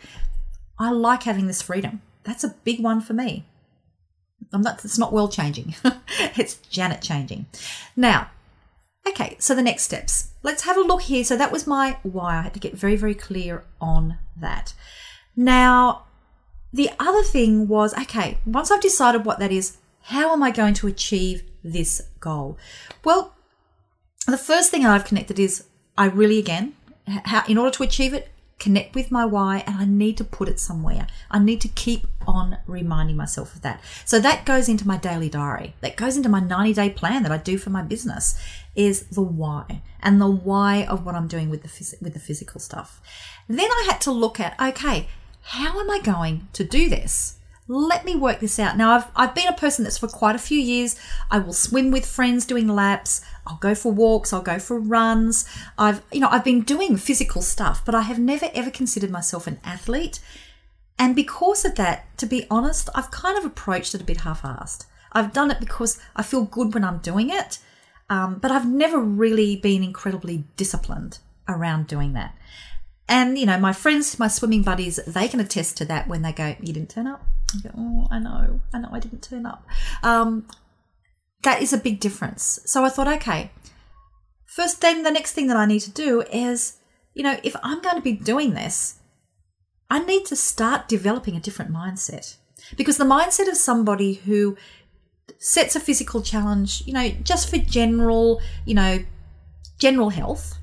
I 0.79 0.91
like 0.91 1.23
having 1.23 1.47
this 1.47 1.63
freedom. 1.63 2.03
That's 2.25 2.45
a 2.45 2.55
big 2.65 2.81
one 2.81 3.01
for 3.01 3.13
me. 3.13 3.47
I'm 4.53 4.63
not, 4.63 4.85
it's 4.85 4.99
not 4.99 5.13
world 5.13 5.33
changing. 5.33 5.75
it's 6.37 6.55
Janet 6.71 7.03
changing. 7.03 7.47
Now, 7.97 8.31
okay, 9.07 9.37
so 9.39 9.55
the 9.55 9.63
next 9.63 9.83
steps. 9.85 10.31
Let's 10.43 10.65
have 10.65 10.77
a 10.77 10.83
look 10.83 11.03
here. 11.03 11.25
So 11.25 11.37
that 11.37 11.53
was 11.53 11.67
my 11.67 11.99
why. 12.03 12.39
I 12.39 12.43
had 12.43 12.55
to 12.55 12.61
get 12.61 12.75
very, 12.75 12.97
very 12.97 13.15
clear 13.15 13.65
on 13.81 14.19
that. 14.37 14.75
Now, 15.37 16.05
the 16.73 16.91
other 16.99 17.23
thing 17.23 17.69
was 17.69 17.95
okay, 17.95 18.39
once 18.47 18.71
I've 18.71 18.81
decided 18.81 19.25
what 19.25 19.39
that 19.39 19.53
is, 19.53 19.77
how 20.03 20.33
am 20.33 20.43
I 20.43 20.51
going 20.51 20.75
to 20.75 20.87
achieve 20.87 21.43
this 21.63 22.03
goal? 22.19 22.59
Well, 23.05 23.35
the 24.27 24.39
first 24.39 24.71
thing 24.71 24.85
I've 24.85 25.05
connected 25.05 25.39
is 25.39 25.65
I 25.97 26.07
really, 26.07 26.39
again, 26.39 26.75
how, 27.07 27.45
in 27.47 27.59
order 27.59 27.71
to 27.77 27.83
achieve 27.83 28.15
it, 28.15 28.31
connect 28.59 28.95
with 28.95 29.11
my 29.11 29.25
why 29.25 29.65
and 29.67 29.77
I 29.77 29.85
need 29.85 30.17
to 30.19 30.25
put 30.25 30.49
it 30.49 30.61
somewhere. 30.61 31.07
I 31.31 31.39
need 31.39 31.61
to 31.63 31.69
keep 31.69 32.07
on 32.27 32.59
reminding 32.67 33.17
myself 33.17 33.55
of 33.55 33.63
that. 33.63 33.81
So 34.05 34.19
that 34.21 34.45
goes 34.45 34.69
into 34.69 34.87
my 34.87 34.97
daily 34.97 35.29
diary. 35.29 35.75
That 35.81 35.97
goes 35.97 36.17
into 36.17 36.29
my 36.29 36.41
90 36.41 36.75
day 36.75 36.91
plan 36.91 37.23
that 37.23 37.33
I 37.33 37.37
do 37.39 37.59
for 37.59 37.71
my 37.71 37.83
business 37.83 38.39
is 38.75 39.07
the 39.07 39.23
why 39.23 39.83
and 40.01 40.21
the 40.21 40.31
why 40.31 40.85
of 40.85 41.05
what 41.05 41.15
I'm 41.15 41.29
doing 41.29 41.51
with 41.51 41.63
the 41.63 41.69
phys- 41.69 42.01
with 42.01 42.15
the 42.15 42.21
physical 42.21 42.61
stuff. 42.61 43.01
Then 43.49 43.71
I 43.71 43.87
had 43.89 44.01
to 44.03 44.11
look 44.11 44.41
at 44.41 44.61
okay, 44.61 45.09
how 45.43 45.79
am 45.81 45.91
I 45.91 46.01
going 46.01 46.49
to 46.55 46.65
do 46.65 46.89
this? 46.89 47.37
let 47.69 48.05
me 48.05 48.17
work 48.17 48.41
this 48.41 48.59
out. 48.59 48.77
Now, 48.77 48.93
I've, 48.93 49.07
I've 49.15 49.35
been 49.35 49.49
a 49.49 49.53
person 49.53 49.85
that's 49.85 49.99
for 49.99 50.09
quite 50.09 50.35
a 50.35 50.41
few 50.41 50.59
years. 50.59 50.97
I 51.31 51.39
will 51.39 51.53
swim 51.53 51.91
with 51.91 52.05
friends 52.05 52.45
doing 52.45 52.69
laps. 52.69 53.23
I'll 53.47 53.57
go 53.57 53.75
for 53.75 53.93
walks. 53.93 54.33
I'll 54.33 54.43
go 54.43 54.59
for 54.59 54.79
runs. 54.79 55.49
I've, 55.79 56.03
you 56.13 56.21
know, 56.21 56.29
I've 56.31 56.45
been 56.45 56.63
doing 56.63 56.97
physical 56.97 57.43
stuff, 57.43 57.85
but 57.85 57.95
I 57.95 58.03
have 58.03 58.19
never 58.19 58.51
ever 58.55 58.71
considered 58.71 59.11
myself 59.11 59.47
an 59.47 59.61
athlete. 59.65 60.21
And 60.99 61.17
because 61.17 61.65
of 61.65 61.75
that, 61.77 62.17
to 62.19 62.27
be 62.27 62.47
honest, 62.51 62.89
I've 62.95 63.11
kind 63.11 63.37
of 63.37 63.45
approached 63.45 63.95
it 63.95 64.01
a 64.01 64.05
bit 64.05 64.21
half 64.21 64.43
assed. 64.43 64.87
I've 65.13 65.33
done 65.33 65.51
it 65.51 65.61
because 65.61 65.99
I 66.17 66.23
feel 66.23 66.45
good 66.45 66.75
when 66.75 66.85
I'm 66.85 66.99
doing 66.99 67.31
it, 67.31 67.59
um, 68.09 68.39
but 68.39 68.51
I've 68.51 68.69
never 68.69 68.99
really 68.99 69.57
been 69.57 69.83
incredibly 69.83 70.45
disciplined 70.57 71.19
around 71.49 71.87
doing 71.87 72.13
that. 72.15 72.35
And, 73.09 73.39
you 73.39 73.47
know, 73.47 73.59
my 73.59 73.73
friends, 73.73 74.19
my 74.19 74.29
swimming 74.29 74.63
buddies, 74.63 75.01
they 75.07 75.29
can 75.29 75.41
attest 75.41 75.77
to 75.79 75.85
that 75.87 76.09
when 76.09 76.23
they 76.23 76.33
go, 76.33 76.57
You 76.61 76.73
didn't 76.73 76.91
turn 76.91 77.07
up. 77.07 77.23
I 77.55 77.69
go, 77.69 77.71
Oh, 77.77 78.09
I 78.11 78.19
know, 78.19 78.61
I 78.73 78.79
know 78.79 78.89
I 78.93 79.01
didn't 79.01 79.23
turn 79.23 79.45
up. 79.45 79.67
Um, 80.03 80.47
that 81.43 81.61
is 81.61 81.73
a 81.73 81.79
big 81.79 82.01
difference. 82.01 82.61
So 82.65 82.85
I 82.85 82.89
thought, 82.89 83.09
okay, 83.09 83.51
first, 84.47 84.81
then 84.81 85.03
the 85.03 85.11
next 85.11 85.33
thing 85.33 85.49
that 85.49 85.57
I 85.57 85.67
need 85.67 85.81
to 85.81 85.91
do 85.91 86.23
is, 86.33 86.79
you 87.15 87.23
know, 87.23 87.39
if 87.43 87.55
I'm 87.63 87.83
going 87.83 87.97
to 87.97 88.03
be 88.03 88.13
doing 88.13 88.55
this, 88.55 88.99
I 89.93 89.99
need 89.99 90.25
to 90.27 90.37
start 90.37 90.89
developing 90.89 91.37
a 91.37 91.41
different 91.41 91.71
mindset. 91.71 92.37
Because 92.79 92.97
the 92.97 93.05
mindset 93.05 93.47
of 93.47 93.59
somebody 93.59 94.15
who 94.15 94.57
sets 95.39 95.77
a 95.77 95.81
physical 95.81 96.23
challenge, 96.23 96.83
you 96.87 96.95
know, 96.95 97.11
just 97.23 97.51
for 97.51 97.59
general, 97.59 98.41
you 98.65 98.75
know, 98.75 99.05
general 99.79 100.09
health, 100.09 100.59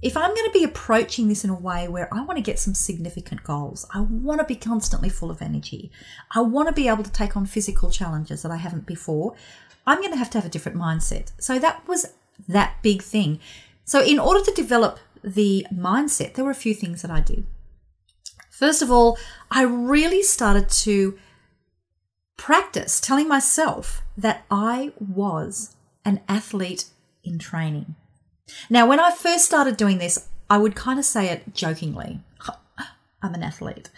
if 0.00 0.16
I'm 0.16 0.34
going 0.34 0.46
to 0.46 0.58
be 0.58 0.64
approaching 0.64 1.28
this 1.28 1.44
in 1.44 1.50
a 1.50 1.54
way 1.54 1.88
where 1.88 2.08
I 2.10 2.24
want 2.24 2.38
to 2.38 2.42
get 2.42 2.58
some 2.58 2.72
significant 2.72 3.44
goals, 3.44 3.84
I 3.92 4.00
want 4.00 4.40
to 4.40 4.46
be 4.46 4.56
constantly 4.56 5.10
full 5.10 5.30
of 5.30 5.42
energy, 5.42 5.90
I 6.30 6.40
want 6.40 6.68
to 6.68 6.72
be 6.72 6.88
able 6.88 7.04
to 7.04 7.12
take 7.12 7.36
on 7.36 7.44
physical 7.44 7.90
challenges 7.90 8.40
that 8.40 8.50
I 8.50 8.56
haven't 8.56 8.86
before, 8.86 9.34
I'm 9.86 9.98
going 9.98 10.12
to 10.12 10.18
have 10.18 10.30
to 10.30 10.38
have 10.38 10.46
a 10.46 10.54
different 10.54 10.78
mindset. 10.78 11.32
So 11.38 11.58
that 11.58 11.86
was 11.86 12.06
that 12.48 12.76
big 12.80 13.02
thing. 13.02 13.40
So, 13.84 14.02
in 14.02 14.18
order 14.18 14.42
to 14.42 14.52
develop 14.52 15.00
the 15.22 15.66
mindset, 15.70 16.32
there 16.32 16.46
were 16.46 16.50
a 16.50 16.54
few 16.54 16.72
things 16.72 17.02
that 17.02 17.10
I 17.10 17.20
did. 17.20 17.44
First 18.56 18.80
of 18.80 18.90
all, 18.90 19.18
I 19.50 19.64
really 19.64 20.22
started 20.22 20.70
to 20.70 21.18
practice 22.38 23.00
telling 23.00 23.28
myself 23.28 24.00
that 24.16 24.46
I 24.50 24.94
was 24.98 25.76
an 26.06 26.22
athlete 26.26 26.86
in 27.22 27.38
training. 27.38 27.96
Now, 28.70 28.86
when 28.86 28.98
I 28.98 29.10
first 29.10 29.44
started 29.44 29.76
doing 29.76 29.98
this, 29.98 30.30
I 30.48 30.56
would 30.56 30.74
kind 30.74 30.98
of 30.98 31.04
say 31.04 31.28
it 31.28 31.52
jokingly 31.52 32.20
I'm 33.22 33.34
an 33.34 33.42
athlete 33.42 33.90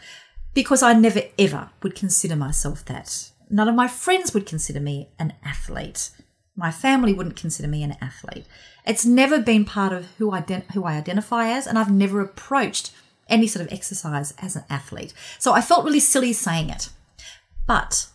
because 0.55 0.83
I 0.83 0.93
never 0.93 1.23
ever 1.39 1.71
would 1.85 1.95
consider 1.95 2.35
myself 2.35 2.85
that. 2.87 3.31
None 3.49 3.69
of 3.69 3.77
my 3.77 3.87
friends 3.87 4.35
would 4.35 4.47
consider 4.47 4.81
me 4.81 5.11
an 5.21 5.35
athlete. 5.45 6.11
My 6.57 6.73
family 6.73 7.15
wouldn't 7.15 7.37
consider 7.37 7.69
me 7.69 7.85
an 7.85 7.97
athlete. 8.01 8.45
It's 8.85 9.07
never 9.07 9.41
been 9.41 9.65
part 9.65 9.93
of 9.93 10.07
who 10.19 10.33
I, 10.33 10.41
who 10.75 10.83
I 10.83 10.97
identify 10.97 11.49
as, 11.49 11.69
and 11.69 11.79
I've 11.79 11.93
never 11.93 12.21
approached 12.21 12.91
any 13.29 13.47
sort 13.47 13.67
of 13.67 13.73
exercise 13.73 14.35
as 14.39 14.57
an 14.57 14.65
athlete. 14.71 15.13
So 15.39 15.53
I 15.53 15.61
felt 15.61 15.85
really 15.85 16.01
silly 16.01 16.33
saying 16.33 16.71
it. 16.71 16.91
But 17.67 18.09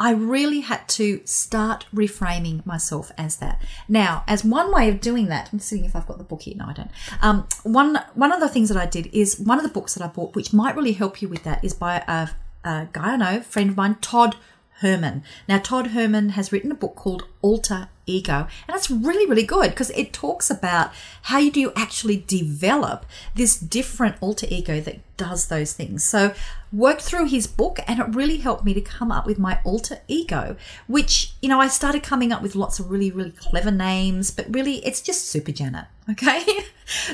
I 0.00 0.12
really 0.12 0.60
had 0.60 0.88
to 0.90 1.20
start 1.24 1.86
reframing 1.92 2.64
myself 2.64 3.10
as 3.18 3.36
that. 3.36 3.60
Now, 3.88 4.22
as 4.28 4.44
one 4.44 4.72
way 4.72 4.88
of 4.88 5.00
doing 5.00 5.26
that, 5.26 5.50
I'm 5.52 5.58
seeing 5.58 5.84
if 5.84 5.96
I've 5.96 6.06
got 6.06 6.18
the 6.18 6.24
book 6.24 6.42
here. 6.42 6.54
No, 6.56 6.66
I 6.66 6.72
don't. 6.72 6.90
Um, 7.20 7.48
one 7.64 8.00
one 8.14 8.32
of 8.32 8.40
the 8.40 8.48
things 8.48 8.68
that 8.68 8.78
I 8.78 8.86
did 8.86 9.08
is 9.12 9.40
one 9.40 9.58
of 9.58 9.64
the 9.64 9.72
books 9.72 9.94
that 9.94 10.04
I 10.04 10.08
bought, 10.08 10.36
which 10.36 10.52
might 10.52 10.76
really 10.76 10.92
help 10.92 11.20
you 11.20 11.28
with 11.28 11.42
that, 11.42 11.64
is 11.64 11.74
by 11.74 12.04
a, 12.06 12.28
a 12.68 12.88
guy 12.92 13.14
I 13.14 13.16
know, 13.16 13.40
friend 13.40 13.70
of 13.70 13.76
mine, 13.76 13.96
Todd 14.00 14.36
Herman. 14.80 15.24
Now, 15.48 15.58
Todd 15.58 15.88
Herman 15.88 16.30
has 16.30 16.52
written 16.52 16.70
a 16.70 16.76
book 16.76 16.94
called 16.94 17.24
Alter 17.42 17.88
Ego, 18.08 18.48
and 18.66 18.76
it's 18.76 18.90
really, 18.90 19.26
really 19.26 19.44
good 19.44 19.70
because 19.70 19.90
it 19.90 20.12
talks 20.12 20.50
about 20.50 20.90
how 21.22 21.38
you 21.38 21.50
do 21.50 21.72
actually 21.76 22.24
develop 22.26 23.04
this 23.34 23.58
different 23.58 24.16
alter 24.20 24.46
ego 24.50 24.80
that 24.80 25.00
does 25.16 25.48
those 25.48 25.72
things. 25.72 26.04
So, 26.04 26.34
worked 26.72 27.02
through 27.02 27.26
his 27.26 27.46
book, 27.46 27.78
and 27.86 28.00
it 28.00 28.14
really 28.14 28.38
helped 28.38 28.64
me 28.64 28.74
to 28.74 28.80
come 28.80 29.12
up 29.12 29.26
with 29.26 29.38
my 29.38 29.60
alter 29.64 30.00
ego, 30.08 30.56
which, 30.86 31.32
you 31.42 31.48
know, 31.48 31.60
I 31.60 31.68
started 31.68 32.02
coming 32.02 32.32
up 32.32 32.42
with 32.42 32.54
lots 32.54 32.78
of 32.78 32.90
really, 32.90 33.10
really 33.10 33.32
clever 33.32 33.70
names, 33.70 34.30
but 34.30 34.46
really 34.52 34.76
it's 34.86 35.00
just 35.00 35.28
Super 35.28 35.52
Janet, 35.52 35.86
okay? 36.10 36.44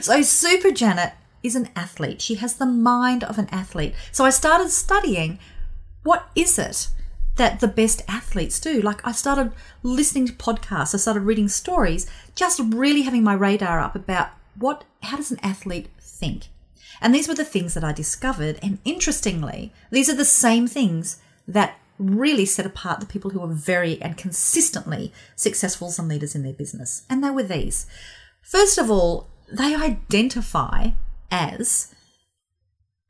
so, 0.01 0.23
Super 0.23 0.71
Janet 0.71 1.13
is 1.43 1.57
an 1.57 1.69
athlete, 1.77 2.23
she 2.23 2.37
has 2.37 2.55
the 2.57 2.67
mind 2.67 3.25
of 3.25 3.39
an 3.39 3.49
athlete. 3.51 3.95
So, 4.13 4.25
I 4.25 4.31
started 4.31 4.71
studying 4.71 5.39
what 6.05 6.29
is 6.35 6.59
it? 6.59 6.89
That 7.37 7.61
the 7.61 7.69
best 7.69 8.03
athletes 8.09 8.61
do. 8.61 8.81
Like 8.81 9.07
I 9.07 9.13
started 9.13 9.53
listening 9.83 10.27
to 10.27 10.33
podcasts, 10.33 10.95
I 10.95 10.99
started 10.99 11.21
reading 11.21 11.49
stories, 11.49 12.09
just 12.35 12.61
really 12.61 13.03
having 13.03 13.23
my 13.23 13.35
radar 13.35 13.81
up 13.81 13.97
about 13.97 14.31
what 14.57 14.85
how 15.03 15.17
does 15.17 15.31
an 15.31 15.41
athlete 15.43 15.89
think? 16.01 16.49
And 17.01 17.15
these 17.15 17.29
were 17.29 17.35
the 17.35 17.45
things 17.45 17.75
that 17.75 17.85
I 17.85 17.93
discovered 17.93 18.59
and 18.63 18.79
interestingly, 18.85 19.73
these 19.91 20.09
are 20.09 20.17
the 20.17 20.25
same 20.25 20.67
things 20.67 21.21
that 21.47 21.79
really 21.99 22.47
set 22.47 22.67
apart 22.67 23.01
the 23.01 23.07
people 23.07 23.31
who 23.31 23.41
are 23.41 23.49
very 23.49 24.01
and 24.03 24.17
consistently 24.17 25.13
successful 25.37 25.93
and 25.99 26.09
leaders 26.09 26.35
in 26.35 26.43
their 26.43 26.53
business. 26.53 27.05
And 27.09 27.23
they 27.23 27.31
were 27.31 27.43
these. 27.43 27.87
First 28.43 28.79
of 28.79 28.91
all, 28.91 29.29
they 29.53 29.75
identify 29.75 30.91
as 31.31 31.95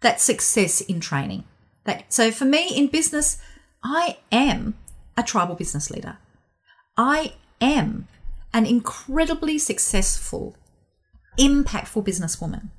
that 0.00 0.21
success 0.21 0.81
in 0.81 1.00
training. 1.00 1.45
That 1.85 2.12
so 2.12 2.31
for 2.31 2.45
me 2.45 2.69
in 2.75 2.88
business, 2.88 3.38
I 3.85 4.19
am 4.33 4.76
a 5.17 5.23
tribal 5.23 5.55
business 5.55 5.91
leader. 5.91 6.17
I 6.97 7.35
am 7.61 8.09
an 8.53 8.64
incredibly 8.64 9.59
successful, 9.59 10.57
impactful 11.38 12.07
businesswoman. 12.07 12.71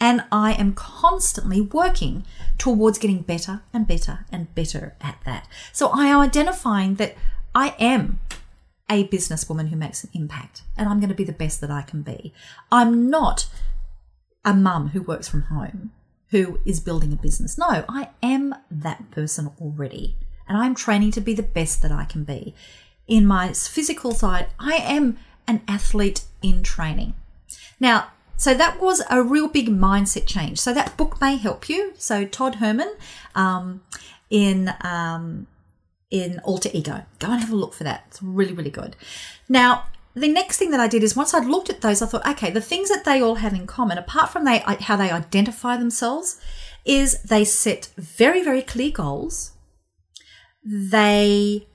And 0.00 0.24
I 0.32 0.52
am 0.54 0.74
constantly 0.74 1.60
working 1.60 2.24
towards 2.58 2.98
getting 2.98 3.20
better 3.22 3.62
and 3.72 3.86
better 3.86 4.24
and 4.32 4.52
better 4.54 4.96
at 5.00 5.18
that. 5.24 5.46
So 5.72 5.88
I 5.88 6.06
am 6.06 6.20
identifying 6.20 6.96
that 6.96 7.16
I 7.54 7.74
am 7.78 8.20
a 8.90 9.06
businesswoman 9.08 9.68
who 9.68 9.76
makes 9.76 10.04
an 10.04 10.10
impact 10.12 10.62
and 10.76 10.88
I'm 10.88 11.00
going 11.00 11.08
to 11.08 11.14
be 11.14 11.24
the 11.24 11.32
best 11.32 11.60
that 11.60 11.70
I 11.70 11.82
can 11.82 12.02
be. 12.02 12.32
I'm 12.70 13.08
not 13.08 13.46
a 14.44 14.52
mum 14.52 14.88
who 14.88 15.02
works 15.02 15.28
from 15.28 15.42
home 15.42 15.92
who 16.34 16.58
is 16.64 16.80
building 16.80 17.12
a 17.12 17.16
business. 17.16 17.56
No, 17.56 17.84
I 17.88 18.08
am 18.20 18.56
that 18.68 19.12
person 19.12 19.52
already. 19.60 20.16
And 20.48 20.58
I'm 20.58 20.74
training 20.74 21.12
to 21.12 21.20
be 21.20 21.32
the 21.32 21.44
best 21.44 21.80
that 21.82 21.92
I 21.92 22.04
can 22.06 22.24
be. 22.24 22.56
In 23.06 23.24
my 23.24 23.52
physical 23.52 24.10
side, 24.10 24.48
I 24.58 24.74
am 24.78 25.16
an 25.46 25.62
athlete 25.68 26.24
in 26.42 26.64
training. 26.64 27.14
Now, 27.78 28.08
so 28.36 28.52
that 28.52 28.80
was 28.80 29.00
a 29.08 29.22
real 29.22 29.46
big 29.46 29.68
mindset 29.68 30.26
change. 30.26 30.58
So 30.58 30.74
that 30.74 30.96
book 30.96 31.20
may 31.20 31.36
help 31.36 31.68
you. 31.68 31.92
So 31.98 32.24
Todd 32.24 32.56
Herman 32.56 32.92
um, 33.36 33.82
in 34.28 34.74
um, 34.80 35.46
in 36.10 36.40
Alter 36.40 36.70
Ego. 36.72 37.04
Go 37.20 37.30
and 37.30 37.40
have 37.42 37.52
a 37.52 37.56
look 37.56 37.74
for 37.74 37.84
that. 37.84 38.06
It's 38.08 38.20
really 38.20 38.54
really 38.54 38.70
good. 38.70 38.96
Now 39.48 39.86
the 40.14 40.28
next 40.28 40.58
thing 40.58 40.70
that 40.70 40.80
I 40.80 40.88
did 40.88 41.02
is 41.02 41.16
once 41.16 41.34
I'd 41.34 41.46
looked 41.46 41.70
at 41.70 41.80
those, 41.80 42.00
I 42.00 42.06
thought, 42.06 42.26
okay, 42.26 42.50
the 42.50 42.60
things 42.60 42.88
that 42.88 43.04
they 43.04 43.20
all 43.20 43.36
have 43.36 43.52
in 43.52 43.66
common, 43.66 43.98
apart 43.98 44.30
from 44.30 44.44
they 44.44 44.62
uh, 44.62 44.76
how 44.80 44.96
they 44.96 45.10
identify 45.10 45.76
themselves, 45.76 46.40
is 46.84 47.20
they 47.22 47.44
set 47.44 47.90
very 47.96 48.42
very 48.42 48.62
clear 48.62 48.90
goals. 48.90 49.52
They 50.64 51.66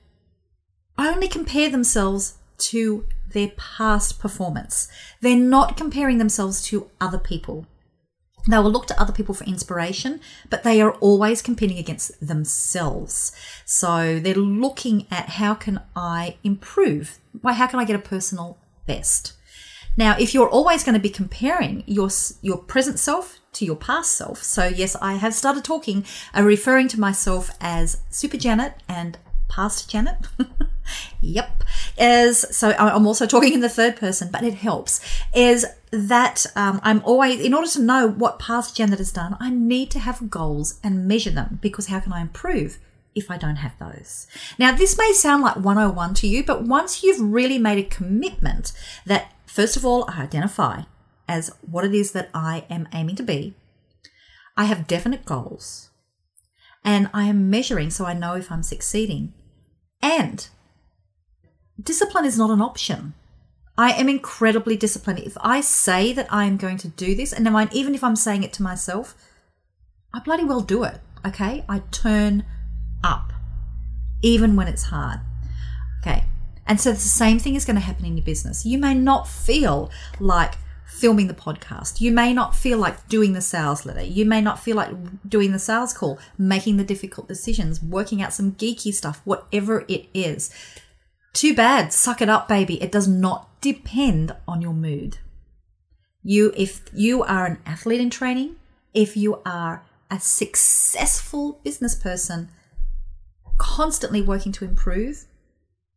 only 0.98 1.28
compare 1.28 1.70
themselves 1.70 2.38
to 2.58 3.06
their 3.32 3.52
past 3.56 4.18
performance. 4.18 4.88
They're 5.20 5.36
not 5.36 5.76
comparing 5.76 6.18
themselves 6.18 6.62
to 6.64 6.90
other 7.00 7.18
people. 7.18 7.66
They 8.48 8.58
will 8.58 8.70
look 8.70 8.86
to 8.86 9.00
other 9.00 9.12
people 9.12 9.34
for 9.34 9.44
inspiration, 9.44 10.20
but 10.48 10.62
they 10.62 10.80
are 10.80 10.92
always 10.94 11.42
competing 11.42 11.78
against 11.78 12.26
themselves. 12.26 13.32
So 13.64 14.18
they're 14.18 14.34
looking 14.34 15.06
at 15.10 15.30
how 15.30 15.54
can 15.54 15.80
I 15.94 16.36
improve? 16.42 17.18
Why, 17.40 17.52
how 17.52 17.66
can 17.66 17.78
I 17.78 17.84
get 17.84 17.96
a 17.96 18.00
personal 18.00 18.58
best? 18.86 19.34
Now, 19.96 20.16
if 20.18 20.34
you're 20.34 20.48
always 20.48 20.84
going 20.84 20.94
to 20.94 21.00
be 21.00 21.10
comparing 21.10 21.82
your 21.86 22.08
your 22.42 22.58
present 22.58 22.98
self 22.98 23.38
to 23.54 23.64
your 23.64 23.76
past 23.76 24.12
self, 24.12 24.42
so 24.42 24.66
yes, 24.66 24.96
I 24.96 25.14
have 25.14 25.34
started 25.34 25.64
talking, 25.64 26.04
uh, 26.36 26.42
referring 26.42 26.88
to 26.88 27.00
myself 27.00 27.50
as 27.60 28.00
Super 28.08 28.36
Janet 28.36 28.74
and 28.88 29.18
past 29.48 29.90
Janet. 29.90 30.16
yep. 31.20 31.64
Is 31.98 32.46
so 32.50 32.70
I'm 32.78 33.06
also 33.06 33.26
talking 33.26 33.52
in 33.52 33.60
the 33.60 33.68
third 33.68 33.96
person, 33.96 34.30
but 34.32 34.44
it 34.44 34.54
helps. 34.54 35.00
Is 35.34 35.66
that 35.90 36.46
um, 36.54 36.80
I'm 36.82 37.02
always 37.04 37.40
in 37.40 37.54
order 37.54 37.68
to 37.70 37.82
know 37.82 38.08
what 38.08 38.38
past 38.38 38.76
Janet 38.76 38.98
has 38.98 39.12
done, 39.12 39.36
I 39.40 39.50
need 39.50 39.90
to 39.92 39.98
have 39.98 40.30
goals 40.30 40.78
and 40.84 41.08
measure 41.08 41.30
them 41.30 41.58
because 41.60 41.86
how 41.86 42.00
can 42.00 42.12
I 42.12 42.20
improve? 42.20 42.78
If 43.12 43.28
I 43.28 43.38
don't 43.38 43.56
have 43.56 43.76
those. 43.80 44.28
Now, 44.56 44.70
this 44.72 44.96
may 44.96 45.12
sound 45.12 45.42
like 45.42 45.56
101 45.56 46.14
to 46.14 46.28
you, 46.28 46.44
but 46.44 46.62
once 46.62 47.02
you've 47.02 47.20
really 47.20 47.58
made 47.58 47.84
a 47.84 47.88
commitment 47.88 48.70
that, 49.04 49.32
first 49.46 49.76
of 49.76 49.84
all, 49.84 50.08
I 50.08 50.22
identify 50.22 50.82
as 51.30 51.50
what 51.60 51.84
it 51.84 51.92
is 51.94 52.12
that 52.12 52.30
I 52.32 52.66
am 52.70 52.88
aiming 52.92 53.16
to 53.16 53.24
be, 53.24 53.54
I 54.56 54.64
have 54.64 54.86
definite 54.86 55.24
goals, 55.24 55.90
and 56.84 57.08
I 57.14 57.24
am 57.24 57.50
measuring 57.50 57.90
so 57.90 58.04
I 58.04 58.14
know 58.14 58.34
if 58.34 58.50
I'm 58.50 58.62
succeeding. 58.62 59.32
And 60.02 60.48
discipline 61.80 62.24
is 62.24 62.38
not 62.38 62.50
an 62.50 62.60
option. 62.60 63.14
I 63.80 63.92
am 63.92 64.10
incredibly 64.10 64.76
disciplined. 64.76 65.20
If 65.20 65.38
I 65.40 65.62
say 65.62 66.12
that 66.12 66.30
I 66.30 66.44
am 66.44 66.58
going 66.58 66.76
to 66.76 66.88
do 66.88 67.14
this, 67.14 67.32
and 67.32 67.50
mind, 67.50 67.70
even 67.72 67.94
if 67.94 68.04
I'm 68.04 68.14
saying 68.14 68.42
it 68.42 68.52
to 68.54 68.62
myself, 68.62 69.14
I 70.12 70.20
bloody 70.20 70.44
well 70.44 70.60
do 70.60 70.84
it. 70.84 71.00
Okay, 71.26 71.64
I 71.66 71.78
turn 71.90 72.44
up, 73.02 73.32
even 74.20 74.54
when 74.54 74.68
it's 74.68 74.82
hard. 74.82 75.20
Okay, 76.02 76.24
and 76.66 76.78
so 76.78 76.92
the 76.92 76.98
same 76.98 77.38
thing 77.38 77.54
is 77.54 77.64
going 77.64 77.76
to 77.76 77.80
happen 77.80 78.04
in 78.04 78.18
your 78.18 78.24
business. 78.24 78.66
You 78.66 78.76
may 78.76 78.92
not 78.92 79.26
feel 79.26 79.90
like 80.18 80.56
filming 80.86 81.28
the 81.28 81.32
podcast. 81.32 82.02
You 82.02 82.12
may 82.12 82.34
not 82.34 82.54
feel 82.54 82.76
like 82.76 83.08
doing 83.08 83.32
the 83.32 83.40
sales 83.40 83.86
letter. 83.86 84.02
You 84.02 84.26
may 84.26 84.42
not 84.42 84.62
feel 84.62 84.76
like 84.76 84.90
doing 85.26 85.52
the 85.52 85.58
sales 85.58 85.94
call, 85.94 86.18
making 86.36 86.76
the 86.76 86.84
difficult 86.84 87.28
decisions, 87.28 87.82
working 87.82 88.20
out 88.20 88.34
some 88.34 88.52
geeky 88.52 88.92
stuff, 88.92 89.22
whatever 89.24 89.86
it 89.88 90.06
is. 90.12 90.50
Too 91.32 91.54
bad. 91.54 91.94
Suck 91.94 92.20
it 92.20 92.28
up, 92.28 92.46
baby. 92.46 92.82
It 92.82 92.92
does 92.92 93.08
not 93.08 93.49
depend 93.60 94.34
on 94.46 94.62
your 94.62 94.72
mood. 94.72 95.18
You, 96.22 96.52
if 96.56 96.82
you 96.92 97.22
are 97.22 97.46
an 97.46 97.58
athlete 97.64 98.00
in 98.00 98.10
training, 98.10 98.56
if 98.92 99.16
you 99.16 99.40
are 99.46 99.84
a 100.10 100.20
successful 100.20 101.60
business 101.64 101.94
person, 101.94 102.50
constantly 103.58 104.20
working 104.20 104.52
to 104.52 104.64
improve, 104.64 105.26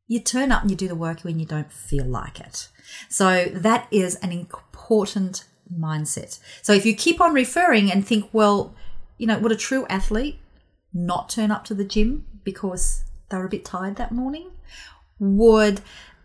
you 0.07 0.19
turn 0.19 0.51
up 0.51 0.61
and 0.61 0.71
you 0.71 0.77
do 0.77 0.87
the 0.87 0.95
work 0.95 1.21
when 1.21 1.39
you 1.39 1.45
don't 1.45 1.71
feel 1.71 2.05
like 2.05 2.39
it. 2.39 2.67
So 3.09 3.45
that 3.53 3.87
is 3.91 4.15
an 4.15 4.31
important 4.31 5.45
mindset. 5.73 6.39
So 6.61 6.73
if 6.73 6.85
you 6.85 6.95
keep 6.95 7.19
on 7.19 7.33
referring 7.33 7.91
and 7.91 8.05
think, 8.05 8.29
well, 8.31 8.75
you 9.17 9.27
know, 9.27 9.39
would 9.39 9.51
a 9.51 9.57
true 9.57 9.85
athlete 9.87 10.39
not 10.93 11.29
turn 11.29 11.51
up 11.51 11.65
to 11.65 11.73
the 11.73 11.85
gym 11.85 12.25
because 12.43 13.03
they 13.29 13.37
were 13.37 13.45
a 13.45 13.49
bit 13.49 13.65
tired 13.65 13.95
that 13.95 14.11
morning? 14.11 14.51
Would 15.19 15.81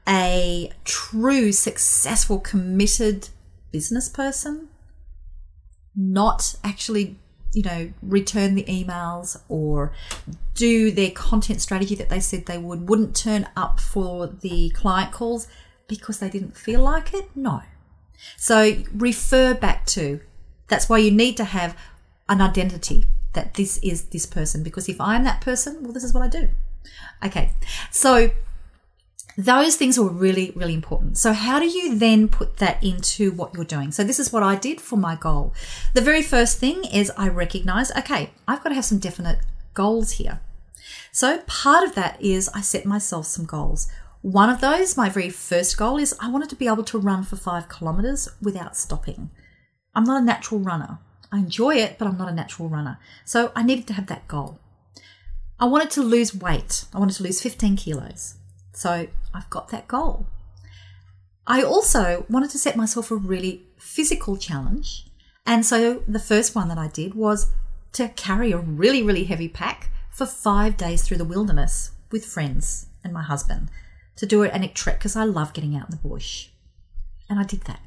a 0.09 0.71
true, 0.85 1.53
successful, 1.53 2.39
committed 2.41 3.29
business 3.71 4.09
person 4.09 4.69
not 5.95 6.55
actually 6.63 7.19
you 7.53 7.63
know, 7.63 7.91
return 8.03 8.55
the 8.55 8.65
emails 8.65 9.41
or 9.49 9.93
do 10.55 10.91
their 10.91 11.11
content 11.11 11.61
strategy 11.61 11.95
that 11.95 12.09
they 12.09 12.21
said 12.21 12.47
they 12.47 12.59
would, 12.59 12.89
wouldn't 12.89 13.17
turn 13.17 13.49
up 13.57 13.81
for 13.81 14.27
the 14.27 14.71
client 14.71 15.13
calls 15.13 15.49
because 15.87 16.19
they 16.19 16.29
didn't 16.29 16.57
feel 16.57 16.81
like 16.81 17.15
it? 17.15 17.31
No. 17.35 17.63
So 18.37 18.83
refer 18.95 19.55
back 19.55 19.87
to 19.87 20.21
that's 20.69 20.89
why 20.89 20.99
you 20.99 21.11
need 21.11 21.37
to 21.39 21.45
have 21.45 21.77
an 22.29 22.41
identity 22.43 23.07
that 23.33 23.55
this 23.55 23.79
is 23.79 24.05
this 24.05 24.27
person 24.27 24.63
because 24.63 24.89
if 24.89 25.01
I'm 25.01 25.25
that 25.25 25.41
person, 25.41 25.83
well, 25.83 25.93
this 25.93 26.05
is 26.05 26.13
what 26.13 26.23
I 26.23 26.29
do. 26.29 26.51
Okay. 27.25 27.53
So 27.91 28.31
those 29.39 29.77
things 29.77 29.97
are 29.97 30.09
really, 30.09 30.53
really 30.57 30.75
important. 30.75 31.17
So, 31.17 31.33
how 31.33 31.61
do 31.61 31.67
you 31.67 31.95
then 31.95 32.29
put 32.29 32.57
that 32.57 32.83
into 32.83 33.31
what 33.31 33.55
you're 33.55 33.65
doing? 33.65 33.93
So, 33.93 34.03
this 34.03 34.19
is 34.19 34.33
what 34.33 34.43
I 34.43 34.57
did 34.57 34.81
for 34.81 34.97
my 34.97 35.15
goal. 35.15 35.55
The 35.95 36.01
very 36.01 36.23
first 36.23 36.59
thing 36.59 36.85
is 36.85 37.13
I 37.17 37.29
recognize, 37.29 37.93
okay, 37.93 38.31
I've 38.49 38.65
got 38.65 38.71
to 38.71 38.75
have 38.75 38.85
some 38.85 38.99
definite 38.99 39.39
goals 39.75 40.13
here. 40.13 40.41
So, 41.13 41.39
part 41.47 41.87
of 41.87 41.95
that 41.95 42.21
is 42.21 42.49
I 42.49 42.63
set 42.63 42.85
myself 42.85 43.27
some 43.27 43.45
goals. 43.45 43.87
One 44.23 44.51
of 44.51 44.61
those, 44.61 44.97
my 44.97 45.09
very 45.09 45.31
first 45.31 45.77
goal, 45.79 45.99
is 45.99 46.17
I 46.21 46.29
wanted 46.29 46.51
to 46.51 46.57
be 46.57 46.67
able 46.67 46.83
to 46.83 46.99
run 46.99 47.23
for 47.23 47.37
five 47.37 47.69
kilometers 47.69 48.29
without 48.43 48.77
stopping. 48.77 49.31
I'm 49.95 50.03
not 50.03 50.21
a 50.21 50.25
natural 50.25 50.59
runner. 50.59 50.99
I 51.31 51.39
enjoy 51.39 51.77
it, 51.77 51.97
but 51.97 52.09
I'm 52.09 52.19
not 52.19 52.29
a 52.29 52.35
natural 52.35 52.69
runner. 52.69 52.99
So, 53.25 53.53
I 53.55 53.63
needed 53.63 53.87
to 53.87 53.93
have 53.93 54.09
that 54.09 54.27
goal. 54.27 54.59
I 55.61 55.67
wanted 55.67 55.93
to 55.93 56.03
lose 56.03 56.35
weight. 56.35 56.87
I 56.93 56.99
wanted 56.99 57.15
to 57.17 57.23
lose 57.23 57.41
15 57.41 57.77
kilos. 57.77 58.38
So 58.79 59.09
I've 59.35 59.51
got 59.51 59.71
that 59.71 59.89
goal. 59.89 60.29
I 61.49 61.65
also 61.65 62.25
wanted 62.29 62.51
to 62.51 62.59
set 62.59 62.77
myself 62.77 63.11
a 63.11 63.17
really 63.17 63.67
physical 63.77 64.37
challenge. 64.37 65.07
And 65.45 65.67
so 65.67 66.05
the 66.07 66.21
first 66.21 66.55
one 66.55 66.69
that 66.69 66.79
I 66.79 66.87
did 66.87 67.15
was 67.15 67.51
to 67.95 68.09
carry 68.11 68.53
a 68.53 68.59
really, 68.59 69.03
really 69.03 69.25
heavy 69.25 69.49
pack 69.49 69.91
for 70.13 70.27
five 70.27 70.77
days 70.77 71.03
through 71.03 71.17
the 71.17 71.25
wilderness 71.25 71.91
with 72.13 72.25
friends 72.25 72.87
and 73.03 73.13
my 73.13 73.25
husband 73.25 73.69
to 74.15 74.27
do 74.27 74.45
an 74.45 74.53
anic 74.53 74.75
trek 74.75 75.01
because 75.01 75.17
I 75.17 75.25
love 75.25 75.53
getting 75.53 75.75
out 75.75 75.91
in 75.91 75.97
the 75.97 76.09
bush. 76.09 76.51
And 77.29 77.41
I 77.41 77.43
did 77.43 77.63
that. 77.63 77.81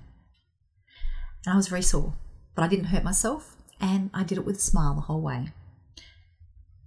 And 1.45 1.53
I 1.53 1.55
was 1.55 1.69
very 1.69 1.83
sore, 1.83 2.15
but 2.53 2.63
I 2.63 2.67
didn't 2.67 2.91
hurt 2.91 3.05
myself 3.05 3.55
and 3.79 4.09
I 4.13 4.23
did 4.23 4.37
it 4.37 4.45
with 4.45 4.57
a 4.57 4.59
smile 4.59 4.95
the 4.95 5.01
whole 5.01 5.21
way. 5.21 5.53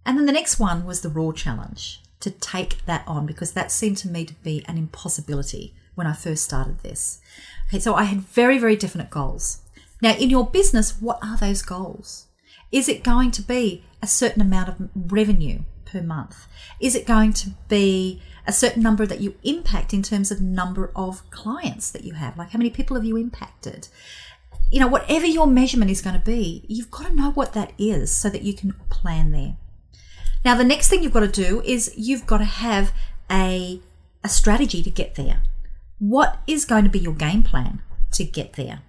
And 0.05 0.19
then 0.19 0.27
the 0.27 0.33
next 0.33 0.59
one 0.61 0.85
was 0.85 1.01
the 1.01 1.09
raw 1.09 1.33
challenge 1.33 2.03
to 2.25 2.31
take 2.31 2.85
that 2.87 3.05
on 3.07 3.27
because 3.27 3.53
that 3.53 3.71
seemed 3.71 3.99
to 3.99 4.09
me 4.09 4.25
to 4.25 4.35
be 4.43 4.65
an 4.67 4.77
impossibility 4.79 5.75
when 5.95 6.07
I 6.07 6.15
first 6.15 6.43
started 6.43 6.81
this. 6.81 7.21
Okay, 7.69 7.79
so 7.79 7.95
I 7.95 8.05
had 8.05 8.21
very, 8.21 8.59
very 8.59 8.77
definite 8.77 9.11
goals. 9.11 9.61
Now, 10.03 10.15
in 10.15 10.31
your 10.31 10.47
business, 10.47 11.01
what 11.01 11.19
are 11.23 11.37
those 11.37 11.63
goals? 11.63 12.27
Is 12.73 12.89
it 12.89 13.05
going 13.05 13.31
to 13.33 13.43
be 13.43 13.85
a 14.03 14.07
certain 14.07 14.43
amount 14.43 14.69
of 14.69 14.89
revenue 14.95 15.61
per 15.85 16.03
month? 16.03 16.47
Is 16.81 16.95
it 16.95 17.07
going 17.07 17.33
to 17.35 17.51
be 17.69 18.21
a 18.47 18.53
certain 18.53 18.83
number 18.83 19.07
that 19.07 19.21
you 19.21 19.37
impact 19.45 19.95
in 19.95 20.03
terms 20.03 20.31
of 20.31 20.41
number 20.41 20.91
of 20.97 21.29
clients 21.31 21.91
that 21.91 22.05
you 22.05 22.15
have? 22.15 22.37
Like 22.37 22.51
how 22.51 22.59
many 22.59 22.71
people 22.71 22.97
have 22.97 23.05
you 23.05 23.17
impacted? 23.17 23.89
You 24.71 24.81
know, 24.81 24.89
whatever 24.89 25.27
your 25.27 25.47
measurement 25.47 25.91
is 25.91 26.03
going 26.03 26.19
to 26.19 26.25
be, 26.25 26.65
you've 26.69 26.91
got 26.91 27.07
to 27.07 27.15
know 27.15 27.31
what 27.31 27.53
that 27.53 27.73
is 27.79 28.15
so 28.15 28.29
that 28.29 28.43
you 28.43 28.55
can 28.55 28.73
plan 28.91 29.31
there. 29.31 29.57
Now, 30.45 30.55
the 30.55 30.65
next 30.65 30.89
thing 30.89 31.03
you've 31.03 31.13
got 31.13 31.21
to 31.21 31.29
do 31.29 31.63
is 31.65 31.95
you've 31.97 32.27
got 32.27 32.39
to 32.39 32.45
have 32.45 32.93
a, 33.31 33.81
a 34.23 34.29
strategy 34.29 34.83
to 34.83 34.91
get 34.91 35.15
there. 35.15 35.41
What 35.99 36.39
is 36.47 36.65
going 36.65 36.85
to 36.85 36.91
be 36.91 36.99
your 36.99 37.15
game 37.15 37.43
plan 37.43 37.81
to 38.13 38.25
get 38.25 38.55
there? 38.55 38.83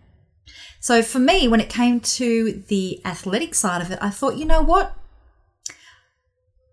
So, 0.82 1.02
for 1.02 1.20
me, 1.20 1.48
when 1.48 1.62
it 1.62 1.70
came 1.70 2.00
to 2.02 2.64
the 2.68 3.02
athletic 3.06 3.56
side 3.56 3.82
of 3.82 3.90
it, 3.90 4.00
I 4.02 4.10
thought, 4.10 4.36
you 4.36 4.46
know 4.46 4.62
what? 4.62 4.96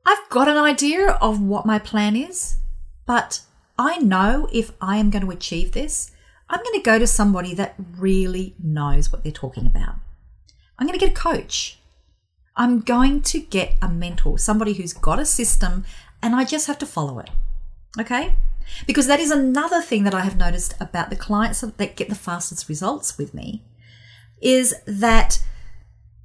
I've 0.04 0.28
got 0.30 0.48
an 0.48 0.56
idea 0.56 1.12
of 1.12 1.40
what 1.40 1.64
my 1.64 1.78
plan 1.78 2.16
is, 2.16 2.56
but 3.06 3.40
I 3.78 3.98
know 3.98 4.48
if 4.52 4.72
I 4.80 4.96
am 4.96 5.10
going 5.10 5.24
to 5.24 5.30
achieve 5.30 5.72
this, 5.72 6.10
I'm 6.50 6.62
going 6.62 6.78
to 6.78 6.84
go 6.84 6.98
to 6.98 7.06
somebody 7.06 7.54
that 7.54 7.74
really 7.96 8.54
knows 8.62 9.12
what 9.12 9.22
they're 9.22 9.32
talking 9.32 9.64
about. 9.64 9.94
I'm 10.78 10.86
going 10.86 10.98
to 10.98 11.04
get 11.04 11.16
a 11.16 11.20
coach. 11.20 11.78
I'm 12.56 12.80
going 12.80 13.22
to 13.22 13.40
get 13.40 13.74
a 13.80 13.88
mentor, 13.88 14.38
somebody 14.38 14.74
who's 14.74 14.92
got 14.92 15.18
a 15.18 15.24
system, 15.24 15.84
and 16.22 16.34
I 16.34 16.44
just 16.44 16.66
have 16.66 16.78
to 16.78 16.86
follow 16.86 17.18
it. 17.18 17.30
Okay? 17.98 18.34
Because 18.86 19.06
that 19.06 19.20
is 19.20 19.30
another 19.30 19.82
thing 19.82 20.04
that 20.04 20.14
I 20.14 20.20
have 20.20 20.36
noticed 20.36 20.74
about 20.80 21.10
the 21.10 21.16
clients 21.16 21.60
that 21.60 21.96
get 21.96 22.08
the 22.08 22.14
fastest 22.14 22.68
results 22.68 23.18
with 23.18 23.34
me 23.34 23.62
is 24.40 24.74
that 24.86 25.40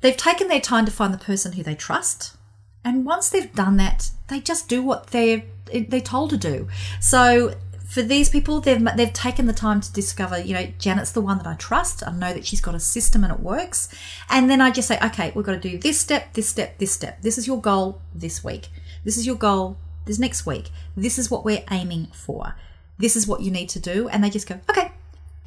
they've 0.02 0.18
taken 0.18 0.48
their 0.48 0.60
time 0.60 0.86
to 0.86 0.92
find 0.92 1.13
the 1.13 1.18
person 1.18 1.54
who 1.54 1.63
they 1.63 1.76
trust. 1.76 2.36
And 2.84 3.06
once 3.06 3.30
they've 3.30 3.54
done 3.54 3.78
that, 3.78 4.12
they 4.28 4.40
just 4.40 4.70
do 4.70 4.82
what 4.82 5.08
they're 5.08 5.44
they're 5.90 6.00
told 6.00 6.30
to 6.30 6.38
do. 6.38 6.68
So 7.02 7.56
for 7.98 8.04
these 8.04 8.30
people, 8.30 8.62
they've 8.62 8.88
they've 8.96 9.12
taken 9.12 9.48
the 9.48 9.54
time 9.54 9.82
to 9.82 9.92
discover, 9.92 10.40
you 10.40 10.54
know, 10.54 10.68
Janet's 10.78 11.14
the 11.14 11.22
one 11.22 11.40
that 11.40 11.48
I 11.48 11.56
trust. 11.56 12.08
I 12.08 12.12
know 12.12 12.32
that 12.32 12.46
she's 12.46 12.62
got 12.62 12.76
a 12.76 12.80
system 12.80 13.24
and 13.24 13.34
it 13.34 13.40
works. 13.40 13.90
And 14.30 14.52
then 14.52 14.62
I 14.62 14.70
just 14.70 14.88
say, 14.88 15.00
okay, 15.02 15.32
we've 15.34 15.44
got 15.44 15.54
to 15.54 15.60
do 15.60 15.80
this 15.80 16.00
step, 16.00 16.34
this 16.34 16.48
step, 16.48 16.78
this 16.78 16.92
step. 16.92 17.24
This 17.24 17.40
is 17.40 17.48
your 17.48 17.60
goal 17.60 18.00
this 18.14 18.44
week. 18.44 18.68
This 19.04 19.18
is 19.18 19.26
your 19.26 19.36
goal 19.36 19.78
this 20.06 20.20
next 20.20 20.46
week. 20.46 20.70
This 20.96 21.18
is 21.18 21.32
what 21.32 21.44
we're 21.44 21.64
aiming 21.72 22.10
for. 22.14 22.54
This 23.00 23.16
is 23.16 23.26
what 23.26 23.42
you 23.42 23.50
need 23.50 23.70
to 23.70 23.80
do. 23.80 24.08
And 24.10 24.24
they 24.24 24.30
just 24.30 24.48
go, 24.48 24.60
okay, 24.70 24.92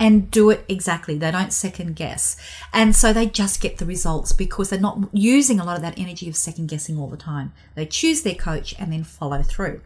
and 0.01 0.29
do 0.29 0.51
it 0.51 0.65
exactly. 0.69 1.17
They 1.17 1.31
don't 1.31 1.53
second 1.53 1.95
guess. 1.95 2.37
And 2.73 2.97
so 2.97 3.13
they 3.13 3.27
just 3.27 3.61
get 3.61 3.79
the 3.79 3.87
results 3.87 4.33
because 4.33 4.71
they're 4.71 4.81
not 4.81 4.99
using 5.13 5.61
a 5.61 5.65
lot 5.65 5.77
of 5.77 5.83
that 5.83 6.01
energy 6.01 6.29
of 6.29 6.35
second 6.35 6.67
guessing 6.67 6.99
all 6.99 7.07
the 7.07 7.17
time. 7.17 7.53
They 7.77 7.87
choose 7.87 8.23
their 8.23 8.35
coach 8.35 8.75
and 8.77 8.93
then 8.93 9.05
follow 9.05 9.45
through. 9.45 9.83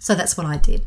So 0.00 0.16
that's 0.16 0.36
what 0.36 0.48
I 0.48 0.56
did. 0.56 0.84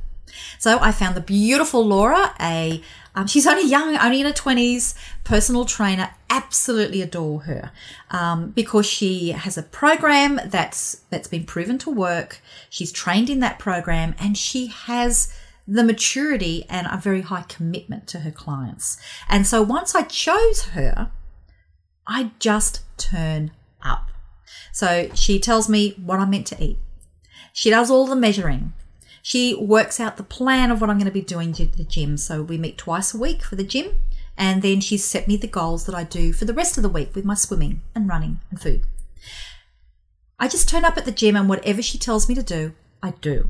So 0.58 0.80
I 0.80 0.92
found 0.92 1.16
the 1.16 1.22
beautiful 1.22 1.86
Laura, 1.86 2.34
a 2.40 2.82
um, 3.16 3.28
she's 3.28 3.48
only 3.48 3.68
young, 3.68 3.98
only 3.98 4.22
in 4.22 4.28
her 4.28 4.34
twenties, 4.34 4.96
personal 5.24 5.66
trainer. 5.66 6.12
Absolutely 6.30 7.02
adore 7.02 7.42
her 7.42 7.72
um, 8.12 8.52
because 8.52 8.86
she 8.86 9.30
has 9.32 9.58
a 9.58 9.64
program 9.64 10.40
that's 10.46 11.02
that's 11.10 11.28
been 11.28 11.44
proven 11.44 11.78
to 11.80 11.90
work. 11.90 12.40
She's 12.70 12.92
trained 12.92 13.30
in 13.30 13.40
that 13.40 13.60
program, 13.60 14.16
and 14.20 14.38
she 14.38 14.68
has 14.68 15.34
the 15.68 15.84
maturity 15.84 16.66
and 16.70 16.88
a 16.90 16.98
very 16.98 17.22
high 17.22 17.46
commitment 17.48 18.08
to 18.08 18.20
her 18.20 18.32
clients. 18.32 18.98
And 19.28 19.46
so 19.46 19.62
once 19.62 19.94
I 19.94 20.04
chose 20.04 20.70
her, 20.70 21.12
I 22.08 22.32
just 22.40 22.82
turn 22.98 23.52
up. 23.82 24.10
So 24.72 25.10
she 25.14 25.40
tells 25.40 25.70
me 25.70 25.92
what 26.04 26.20
I'm 26.20 26.32
meant 26.32 26.48
to 26.48 26.64
eat. 26.64 26.80
She 27.54 27.70
does 27.70 27.92
all 27.92 28.08
the 28.08 28.16
measuring. 28.16 28.74
She 29.22 29.56
works 29.56 30.00
out 30.00 30.18
the 30.18 30.24
plan 30.24 30.72
of 30.72 30.82
what 30.82 30.90
I'm 30.90 30.98
going 30.98 31.06
to 31.06 31.12
be 31.12 31.22
doing 31.22 31.54
to 31.54 31.66
the 31.66 31.84
gym. 31.84 32.18
So 32.18 32.42
we 32.42 32.58
meet 32.58 32.78
twice 32.78 33.14
a 33.14 33.18
week 33.18 33.44
for 33.44 33.56
the 33.56 33.64
gym. 33.64 33.96
And 34.38 34.62
then 34.62 34.80
she's 34.80 35.04
set 35.04 35.28
me 35.28 35.36
the 35.36 35.48
goals 35.48 35.86
that 35.86 35.96
I 35.96 36.06
do 36.06 36.32
for 36.32 36.46
the 36.46 36.54
rest 36.54 36.78
of 36.78 36.84
the 36.84 36.90
week 36.90 37.14
with 37.14 37.26
my 37.26 37.34
swimming 37.34 37.82
and 37.94 38.08
running 38.08 38.40
and 38.50 38.60
food. 38.60 38.84
I 40.40 40.48
just 40.48 40.70
turn 40.70 40.86
up 40.86 40.98
at 40.98 41.04
the 41.04 41.12
gym 41.12 41.36
and 41.36 41.50
whatever 41.50 41.82
she 41.82 41.98
tells 41.98 42.30
me 42.30 42.36
to 42.36 42.44
do, 42.44 42.74
I 43.04 43.12
do. 43.22 43.50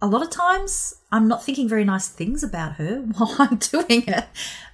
A 0.00 0.06
lot 0.06 0.22
of 0.22 0.30
times 0.30 0.94
I'm 1.10 1.26
not 1.26 1.42
thinking 1.42 1.68
very 1.68 1.84
nice 1.84 2.06
things 2.06 2.44
about 2.44 2.74
her 2.74 2.98
while 3.16 3.34
I'm 3.40 3.56
doing 3.56 4.06
it, 4.06 4.26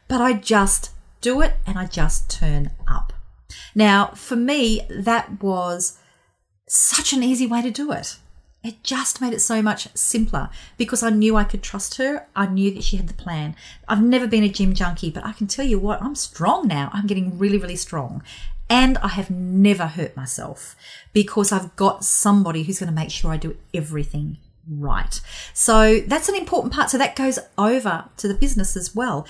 but 0.07 0.21
I 0.21 0.35
just 0.35 0.91
do 1.23 1.41
it 1.41 1.55
and 1.67 1.79
I 1.79 1.87
just 1.87 2.31
turn 2.31 2.71
up. 2.87 3.15
Now, 3.75 4.09
for 4.09 4.37
me, 4.37 4.83
that 4.91 5.43
was 5.43 5.99
such 6.69 7.15
an 7.15 7.23
easy 7.23 7.47
way 7.47 7.63
to 7.63 7.71
do 7.71 7.91
it. 7.93 8.19
It 8.65 8.83
just 8.83 9.21
made 9.21 9.35
it 9.35 9.41
so 9.41 9.61
much 9.61 9.89
simpler 9.95 10.49
because 10.79 11.03
I 11.03 11.11
knew 11.11 11.37
I 11.37 11.45
could 11.45 11.63
trust 11.63 11.99
her. 11.99 12.27
I 12.35 12.47
knew 12.47 12.71
that 12.73 12.83
she 12.83 12.97
had 12.97 13.09
the 13.09 13.15
plan. 13.15 13.55
I've 13.87 14.03
never 14.03 14.27
been 14.27 14.43
a 14.43 14.49
gym 14.49 14.73
junkie, 14.73 15.11
but 15.11 15.25
I 15.25 15.33
can 15.33 15.47
tell 15.47 15.67
you 15.67 15.79
what, 15.79 16.03
I'm 16.03 16.15
strong 16.15 16.67
now. 16.67 16.89
I'm 16.95 17.07
getting 17.07 17.39
really, 17.39 17.59
really 17.59 17.77
strong. 17.77 18.23
And 18.71 18.97
I 18.99 19.09
have 19.09 19.31
never 19.31 19.87
hurt 19.87 20.17
myself 20.17 20.75
because 21.13 21.53
I've 21.53 21.77
got 21.77 22.05
somebody 22.05 22.63
who's 22.63 22.79
going 22.79 22.89
to 22.89 22.95
make 22.95 23.11
sure 23.11 23.31
I 23.31 23.37
do 23.37 23.59
everything 23.75 24.39
right. 24.67 25.21
So 25.53 26.01
that's 26.01 26.31
an 26.31 26.35
important 26.35 26.73
part. 26.73 26.89
So 26.89 26.97
that 26.97 27.17
goes 27.17 27.39
over 27.59 28.07
to 28.17 28.27
the 28.27 28.33
business 28.33 28.79
as 28.79 28.95
well. 28.95 29.27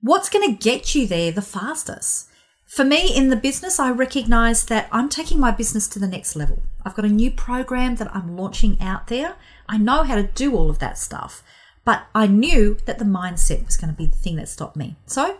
What's 0.00 0.30
going 0.30 0.48
to 0.48 0.56
get 0.56 0.94
you 0.94 1.08
there 1.08 1.32
the 1.32 1.42
fastest? 1.42 2.28
For 2.72 2.86
me 2.86 3.14
in 3.14 3.28
the 3.28 3.36
business, 3.36 3.78
I 3.78 3.90
recognize 3.90 4.64
that 4.64 4.88
I'm 4.90 5.10
taking 5.10 5.38
my 5.38 5.50
business 5.50 5.86
to 5.88 5.98
the 5.98 6.08
next 6.08 6.34
level. 6.34 6.62
I've 6.86 6.94
got 6.94 7.04
a 7.04 7.08
new 7.10 7.30
program 7.30 7.96
that 7.96 8.10
I'm 8.16 8.34
launching 8.34 8.78
out 8.80 9.08
there. 9.08 9.36
I 9.68 9.76
know 9.76 10.04
how 10.04 10.14
to 10.14 10.22
do 10.22 10.56
all 10.56 10.70
of 10.70 10.78
that 10.78 10.96
stuff, 10.96 11.42
but 11.84 12.04
I 12.14 12.26
knew 12.26 12.78
that 12.86 12.98
the 12.98 13.04
mindset 13.04 13.66
was 13.66 13.76
going 13.76 13.92
to 13.92 13.96
be 13.96 14.06
the 14.06 14.16
thing 14.16 14.36
that 14.36 14.48
stopped 14.48 14.76
me. 14.76 14.96
So 15.04 15.36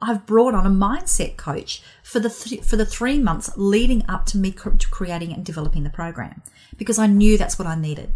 I've 0.00 0.24
brought 0.24 0.54
on 0.54 0.66
a 0.66 0.70
mindset 0.70 1.36
coach 1.36 1.82
for 2.04 2.20
the 2.20 2.30
th- 2.30 2.62
for 2.62 2.76
the 2.76 2.86
three 2.86 3.18
months 3.18 3.50
leading 3.56 4.08
up 4.08 4.24
to 4.26 4.38
me 4.38 4.52
creating 4.52 5.32
and 5.32 5.44
developing 5.44 5.82
the 5.82 5.90
program 5.90 6.42
because 6.76 6.96
I 6.96 7.08
knew 7.08 7.36
that's 7.36 7.58
what 7.58 7.66
I 7.66 7.74
needed. 7.74 8.14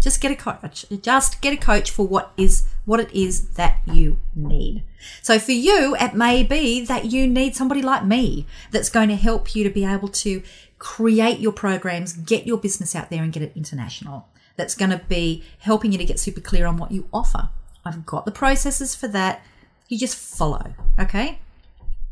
Just 0.00 0.20
get 0.20 0.30
a 0.30 0.36
coach. 0.36 0.84
Just 1.02 1.40
get 1.40 1.52
a 1.52 1.56
coach 1.56 1.90
for 1.90 2.06
what 2.06 2.32
is 2.36 2.64
what 2.84 3.00
it 3.00 3.12
is 3.12 3.50
that 3.50 3.80
you 3.86 4.18
need. 4.34 4.82
So 5.22 5.38
for 5.38 5.52
you, 5.52 5.96
it 6.00 6.14
may 6.14 6.42
be 6.42 6.84
that 6.84 7.06
you 7.06 7.26
need 7.26 7.54
somebody 7.54 7.82
like 7.82 8.04
me 8.04 8.46
that's 8.70 8.88
going 8.88 9.08
to 9.08 9.16
help 9.16 9.54
you 9.54 9.64
to 9.64 9.70
be 9.70 9.84
able 9.84 10.08
to 10.08 10.42
create 10.78 11.40
your 11.40 11.52
programs, 11.52 12.12
get 12.12 12.46
your 12.46 12.56
business 12.56 12.94
out 12.94 13.10
there 13.10 13.22
and 13.22 13.32
get 13.32 13.42
it 13.42 13.52
international. 13.56 14.28
That's 14.56 14.74
going 14.74 14.90
to 14.90 14.98
be 15.08 15.44
helping 15.58 15.92
you 15.92 15.98
to 15.98 16.04
get 16.04 16.18
super 16.18 16.40
clear 16.40 16.66
on 16.66 16.78
what 16.78 16.92
you 16.92 17.08
offer. 17.12 17.50
I've 17.84 18.06
got 18.06 18.24
the 18.24 18.32
processes 18.32 18.94
for 18.94 19.08
that. 19.08 19.42
You 19.88 19.98
just 19.98 20.16
follow, 20.16 20.74
okay? 20.98 21.40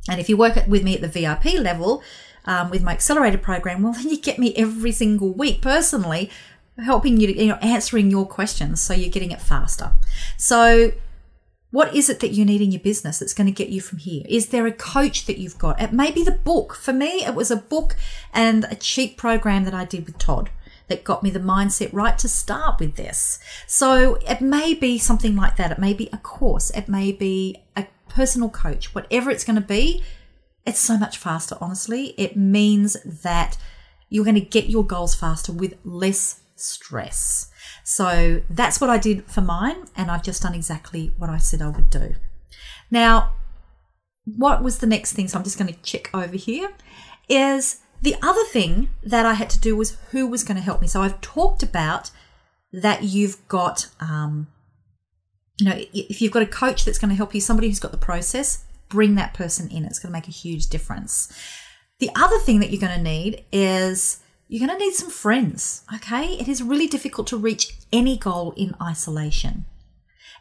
And 0.08 0.20
if 0.20 0.28
you 0.28 0.36
work 0.36 0.56
with 0.66 0.82
me 0.82 0.94
at 0.94 1.00
the 1.00 1.08
VIP 1.08 1.54
level 1.54 2.02
um, 2.44 2.70
with 2.70 2.82
my 2.82 2.92
accelerated 2.92 3.42
program, 3.42 3.82
well, 3.82 3.92
then 3.96 4.08
you 4.08 4.18
get 4.18 4.38
me 4.38 4.54
every 4.56 4.92
single 4.92 5.32
week 5.32 5.60
personally 5.62 6.30
helping 6.82 7.18
you 7.18 7.26
to, 7.28 7.38
you 7.38 7.48
know, 7.48 7.56
answering 7.56 8.10
your 8.10 8.26
questions 8.26 8.80
so 8.80 8.94
you're 8.94 9.10
getting 9.10 9.30
it 9.30 9.40
faster. 9.40 9.92
So, 10.36 10.92
what 11.70 11.94
is 11.94 12.08
it 12.08 12.20
that 12.20 12.30
you 12.30 12.44
need 12.44 12.60
in 12.60 12.72
your 12.72 12.80
business 12.80 13.18
that's 13.18 13.34
going 13.34 13.48
to 13.48 13.52
get 13.52 13.68
you 13.68 13.80
from 13.80 13.98
here? 13.98 14.24
Is 14.28 14.48
there 14.48 14.66
a 14.66 14.72
coach 14.72 15.26
that 15.26 15.38
you've 15.38 15.58
got? 15.58 15.80
It 15.80 15.92
may 15.92 16.10
be 16.10 16.22
the 16.22 16.30
book. 16.30 16.74
For 16.74 16.92
me, 16.92 17.24
it 17.24 17.34
was 17.34 17.50
a 17.50 17.56
book 17.56 17.96
and 18.32 18.64
a 18.70 18.76
cheap 18.76 19.16
program 19.16 19.64
that 19.64 19.74
I 19.74 19.84
did 19.84 20.06
with 20.06 20.18
Todd 20.18 20.50
that 20.88 21.04
got 21.04 21.22
me 21.22 21.30
the 21.30 21.40
mindset 21.40 21.92
right 21.92 22.16
to 22.18 22.28
start 22.28 22.78
with 22.78 22.96
this. 22.96 23.40
So 23.66 24.16
it 24.26 24.40
may 24.40 24.74
be 24.74 24.98
something 24.98 25.34
like 25.34 25.56
that. 25.56 25.72
It 25.72 25.78
may 25.78 25.92
be 25.92 26.08
a 26.12 26.18
course. 26.18 26.70
It 26.70 26.88
may 26.88 27.12
be 27.12 27.64
a 27.76 27.86
personal 28.08 28.48
coach. 28.48 28.94
Whatever 28.94 29.30
it's 29.30 29.44
going 29.44 29.60
to 29.60 29.66
be, 29.66 30.04
it's 30.64 30.78
so 30.78 30.96
much 30.96 31.18
faster, 31.18 31.56
honestly. 31.60 32.14
It 32.16 32.36
means 32.36 32.96
that 33.04 33.58
you're 34.08 34.24
going 34.24 34.34
to 34.36 34.40
get 34.40 34.70
your 34.70 34.84
goals 34.84 35.14
faster 35.14 35.52
with 35.52 35.74
less 35.84 36.40
stress. 36.56 37.50
So 37.84 38.42
that's 38.50 38.80
what 38.80 38.90
I 38.90 38.98
did 38.98 39.24
for 39.26 39.40
mine, 39.40 39.86
and 39.96 40.10
I've 40.10 40.22
just 40.22 40.42
done 40.42 40.54
exactly 40.54 41.12
what 41.16 41.30
I 41.30 41.38
said 41.38 41.62
I 41.62 41.68
would 41.68 41.90
do. 41.90 42.14
Now, 42.90 43.32
what 44.24 44.62
was 44.62 44.78
the 44.78 44.86
next 44.86 45.12
thing? 45.12 45.28
So 45.28 45.38
I'm 45.38 45.44
just 45.44 45.58
going 45.58 45.72
to 45.72 45.82
check 45.82 46.10
over 46.14 46.36
here. 46.36 46.70
Is 47.28 47.80
the 48.02 48.16
other 48.22 48.44
thing 48.44 48.90
that 49.02 49.26
I 49.26 49.34
had 49.34 49.50
to 49.50 49.60
do 49.60 49.76
was 49.76 49.96
who 50.10 50.26
was 50.26 50.44
going 50.44 50.56
to 50.56 50.62
help 50.62 50.80
me. 50.80 50.88
So 50.88 51.02
I've 51.02 51.20
talked 51.20 51.62
about 51.62 52.10
that 52.72 53.02
you've 53.02 53.46
got, 53.48 53.88
um, 54.00 54.48
you 55.58 55.68
know, 55.68 55.76
if 55.92 56.20
you've 56.20 56.32
got 56.32 56.42
a 56.42 56.46
coach 56.46 56.84
that's 56.84 56.98
going 56.98 57.08
to 57.08 57.16
help 57.16 57.34
you, 57.34 57.40
somebody 57.40 57.68
who's 57.68 57.80
got 57.80 57.92
the 57.92 57.96
process, 57.96 58.64
bring 58.88 59.14
that 59.14 59.34
person 59.34 59.68
in. 59.70 59.84
It's 59.84 59.98
going 59.98 60.10
to 60.10 60.16
make 60.16 60.28
a 60.28 60.32
huge 60.32 60.68
difference. 60.68 61.32
The 61.98 62.10
other 62.14 62.38
thing 62.38 62.60
that 62.60 62.70
you're 62.70 62.80
going 62.80 62.96
to 62.96 63.02
need 63.02 63.44
is 63.50 64.20
you're 64.48 64.66
going 64.66 64.78
to 64.78 64.84
need 64.84 64.94
some 64.94 65.10
friends, 65.10 65.82
okay? 65.94 66.34
It 66.34 66.48
is 66.48 66.62
really 66.62 66.86
difficult 66.86 67.26
to 67.28 67.36
reach 67.36 67.76
any 67.92 68.16
goal 68.16 68.52
in 68.56 68.76
isolation. 68.80 69.64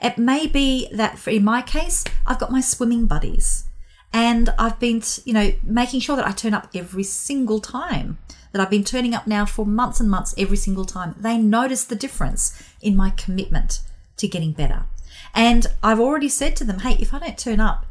It 0.01 0.17
may 0.17 0.45
be 0.47 0.87
that, 0.91 1.17
for 1.17 1.31
in 1.31 1.43
my 1.43 1.61
case, 1.61 2.03
I've 2.25 2.39
got 2.39 2.51
my 2.51 2.61
swimming 2.61 3.07
buddies 3.07 3.65
and 4.13 4.49
I've 4.59 4.79
been, 4.79 5.01
you 5.23 5.33
know, 5.33 5.53
making 5.63 6.01
sure 6.01 6.15
that 6.15 6.27
I 6.27 6.31
turn 6.31 6.53
up 6.53 6.69
every 6.75 7.03
single 7.03 7.59
time. 7.59 8.19
That 8.51 8.61
I've 8.61 8.69
been 8.69 8.85
turning 8.85 9.13
up 9.13 9.27
now 9.27 9.45
for 9.45 9.65
months 9.65 9.99
and 9.99 10.09
months 10.09 10.33
every 10.37 10.55
single 10.55 10.85
time. 10.85 11.15
They 11.17 11.37
notice 11.37 11.83
the 11.83 11.95
difference 11.95 12.63
in 12.81 12.95
my 12.95 13.09
commitment 13.09 13.81
to 14.15 14.29
getting 14.29 14.53
better. 14.53 14.85
And 15.33 15.67
I've 15.83 15.99
already 15.99 16.29
said 16.29 16.55
to 16.57 16.63
them, 16.63 16.79
hey, 16.79 16.95
if 16.99 17.13
I 17.13 17.19
don't 17.19 17.37
turn 17.37 17.59
up, 17.59 17.85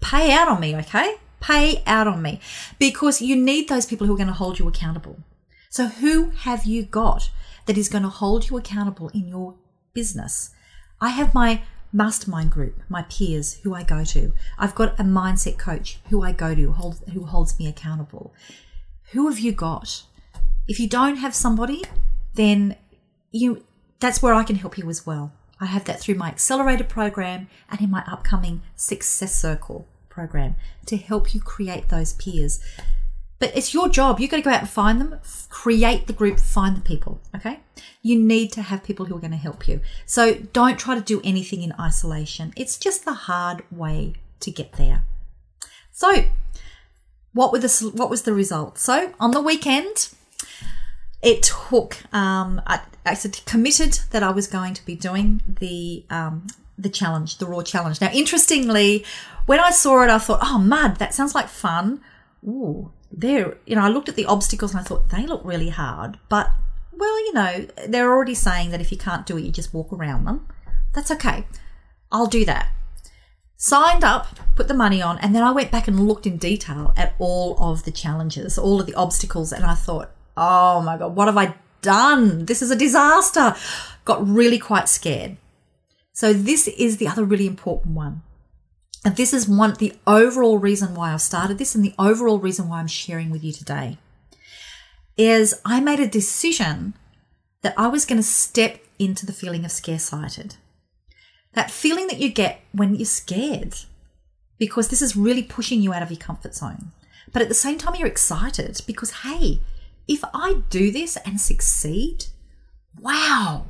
pay 0.00 0.30
out 0.32 0.46
on 0.46 0.60
me, 0.60 0.76
okay? 0.76 1.16
Pay 1.40 1.82
out 1.86 2.06
on 2.06 2.22
me 2.22 2.40
because 2.78 3.20
you 3.20 3.34
need 3.34 3.68
those 3.68 3.86
people 3.86 4.06
who 4.06 4.14
are 4.14 4.18
going 4.18 4.28
to 4.28 4.34
hold 4.34 4.60
you 4.60 4.68
accountable. 4.68 5.18
So, 5.70 5.86
who 5.86 6.30
have 6.30 6.64
you 6.64 6.84
got 6.84 7.30
that 7.66 7.78
is 7.78 7.88
going 7.88 8.02
to 8.02 8.08
hold 8.08 8.48
you 8.48 8.56
accountable 8.56 9.08
in 9.10 9.28
your 9.28 9.54
business? 9.92 10.50
I 11.00 11.10
have 11.10 11.34
my 11.34 11.62
mastermind 11.92 12.50
group, 12.50 12.82
my 12.88 13.02
peers 13.02 13.60
who 13.62 13.74
I 13.74 13.82
go 13.82 14.04
to. 14.04 14.32
I've 14.58 14.74
got 14.74 14.98
a 14.98 15.04
mindset 15.04 15.58
coach 15.58 16.00
who 16.08 16.22
I 16.22 16.32
go 16.32 16.54
to, 16.54 16.72
who 16.72 17.24
holds 17.24 17.58
me 17.58 17.66
accountable. 17.66 18.34
Who 19.12 19.28
have 19.28 19.38
you 19.38 19.52
got? 19.52 20.04
If 20.66 20.78
you 20.80 20.88
don't 20.88 21.16
have 21.16 21.34
somebody, 21.34 21.84
then 22.34 22.76
you 23.30 23.64
that's 24.00 24.22
where 24.22 24.34
I 24.34 24.44
can 24.44 24.56
help 24.56 24.78
you 24.78 24.88
as 24.88 25.06
well. 25.06 25.32
I 25.60 25.66
have 25.66 25.84
that 25.86 26.00
through 26.00 26.14
my 26.14 26.28
accelerator 26.28 26.84
program 26.84 27.48
and 27.68 27.80
in 27.80 27.90
my 27.90 28.04
upcoming 28.06 28.62
success 28.76 29.34
circle 29.34 29.88
program 30.08 30.54
to 30.86 30.96
help 30.96 31.34
you 31.34 31.40
create 31.40 31.88
those 31.88 32.12
peers 32.12 32.60
but 33.38 33.56
it's 33.56 33.72
your 33.72 33.88
job. 33.88 34.18
You've 34.18 34.30
got 34.30 34.38
to 34.38 34.42
go 34.42 34.50
out 34.50 34.60
and 34.60 34.68
find 34.68 35.00
them, 35.00 35.20
create 35.48 36.06
the 36.06 36.12
group, 36.12 36.38
find 36.40 36.76
the 36.76 36.80
people. 36.80 37.20
Okay. 37.34 37.60
You 38.02 38.18
need 38.18 38.52
to 38.52 38.62
have 38.62 38.82
people 38.82 39.06
who 39.06 39.16
are 39.16 39.20
going 39.20 39.30
to 39.32 39.36
help 39.36 39.68
you. 39.68 39.80
So 40.06 40.34
don't 40.34 40.78
try 40.78 40.94
to 40.94 41.00
do 41.00 41.20
anything 41.22 41.62
in 41.62 41.72
isolation. 41.78 42.52
It's 42.56 42.78
just 42.78 43.04
the 43.04 43.14
hard 43.14 43.62
way 43.70 44.14
to 44.40 44.50
get 44.50 44.72
there. 44.72 45.04
So, 45.92 46.26
what 47.32 47.52
were 47.52 47.58
the 47.58 47.90
what 47.94 48.08
was 48.08 48.22
the 48.22 48.32
result? 48.32 48.78
So 48.78 49.12
on 49.18 49.32
the 49.32 49.40
weekend, 49.40 50.10
it 51.22 51.42
took. 51.42 51.96
Um, 52.14 52.62
I, 52.66 52.80
I 53.04 53.16
committed 53.46 54.00
that 54.10 54.22
I 54.22 54.30
was 54.30 54.46
going 54.46 54.74
to 54.74 54.84
be 54.86 54.94
doing 54.94 55.42
the 55.46 56.04
um, 56.10 56.46
the 56.78 56.88
challenge, 56.88 57.38
the 57.38 57.46
raw 57.46 57.62
challenge. 57.62 58.00
Now, 58.00 58.10
interestingly, 58.12 59.04
when 59.46 59.60
I 59.60 59.70
saw 59.70 60.02
it, 60.04 60.10
I 60.10 60.18
thought, 60.18 60.40
"Oh, 60.42 60.58
mud! 60.58 60.96
That 60.96 61.14
sounds 61.14 61.34
like 61.34 61.48
fun." 61.48 62.00
Ooh, 62.44 62.92
they're, 63.10 63.56
you 63.66 63.74
know, 63.76 63.82
I 63.82 63.88
looked 63.88 64.08
at 64.08 64.16
the 64.16 64.26
obstacles 64.26 64.72
and 64.72 64.80
I 64.80 64.84
thought 64.84 65.08
they 65.10 65.26
look 65.26 65.42
really 65.44 65.70
hard, 65.70 66.18
but 66.28 66.50
well, 66.92 67.18
you 67.26 67.32
know, 67.32 67.66
they're 67.86 68.10
already 68.10 68.34
saying 68.34 68.70
that 68.70 68.80
if 68.80 68.90
you 68.90 68.98
can't 68.98 69.24
do 69.24 69.38
it, 69.38 69.44
you 69.44 69.52
just 69.52 69.72
walk 69.72 69.92
around 69.92 70.24
them. 70.24 70.46
That's 70.94 71.10
okay. 71.12 71.46
I'll 72.10 72.26
do 72.26 72.44
that. 72.44 72.68
Signed 73.56 74.04
up, 74.04 74.26
put 74.54 74.68
the 74.68 74.74
money 74.74 75.02
on, 75.02 75.18
and 75.18 75.34
then 75.34 75.42
I 75.42 75.50
went 75.50 75.70
back 75.70 75.88
and 75.88 76.06
looked 76.06 76.26
in 76.26 76.36
detail 76.36 76.92
at 76.96 77.14
all 77.18 77.56
of 77.58 77.84
the 77.84 77.90
challenges, 77.90 78.58
all 78.58 78.80
of 78.80 78.86
the 78.86 78.94
obstacles, 78.94 79.52
and 79.52 79.64
I 79.64 79.74
thought, 79.74 80.10
oh 80.36 80.80
my 80.80 80.96
God, 80.96 81.16
what 81.16 81.26
have 81.26 81.36
I 81.36 81.54
done? 81.82 82.46
This 82.46 82.62
is 82.62 82.70
a 82.70 82.76
disaster. 82.76 83.54
Got 84.04 84.26
really 84.26 84.58
quite 84.58 84.88
scared. 84.88 85.36
So, 86.12 86.32
this 86.32 86.68
is 86.68 86.96
the 86.96 87.08
other 87.08 87.24
really 87.24 87.46
important 87.46 87.94
one. 87.94 88.22
And 89.04 89.16
this 89.16 89.32
is 89.32 89.48
one 89.48 89.74
the 89.74 89.94
overall 90.06 90.58
reason 90.58 90.94
why 90.94 91.12
I've 91.12 91.22
started 91.22 91.58
this 91.58 91.74
and 91.74 91.84
the 91.84 91.94
overall 91.98 92.38
reason 92.38 92.68
why 92.68 92.80
I'm 92.80 92.88
sharing 92.88 93.30
with 93.30 93.44
you 93.44 93.52
today 93.52 93.98
is 95.16 95.60
I 95.64 95.80
made 95.80 96.00
a 96.00 96.08
decision 96.08 96.94
that 97.62 97.74
I 97.76 97.88
was 97.88 98.04
going 98.04 98.18
to 98.18 98.26
step 98.26 98.78
into 98.98 99.26
the 99.26 99.32
feeling 99.32 99.64
of 99.64 99.72
scare-sighted. 99.72 100.56
That 101.54 101.70
feeling 101.70 102.06
that 102.08 102.18
you 102.18 102.28
get 102.28 102.60
when 102.72 102.94
you're 102.94 103.04
scared 103.04 103.74
because 104.58 104.88
this 104.88 105.02
is 105.02 105.16
really 105.16 105.42
pushing 105.42 105.80
you 105.80 105.92
out 105.92 106.02
of 106.02 106.10
your 106.10 106.18
comfort 106.18 106.54
zone. 106.54 106.92
But 107.32 107.42
at 107.42 107.48
the 107.48 107.54
same 107.54 107.78
time 107.78 107.94
you're 107.96 108.08
excited 108.08 108.80
because 108.86 109.10
hey, 109.22 109.60
if 110.06 110.24
I 110.34 110.62
do 110.70 110.90
this 110.90 111.16
and 111.18 111.40
succeed, 111.40 112.26
wow. 113.00 113.66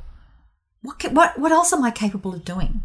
What 0.81 0.99
can, 0.99 1.13
what 1.13 1.37
what 1.37 1.51
else 1.51 1.73
am 1.73 1.83
I 1.83 1.91
capable 1.91 2.33
of 2.33 2.45
doing? 2.45 2.83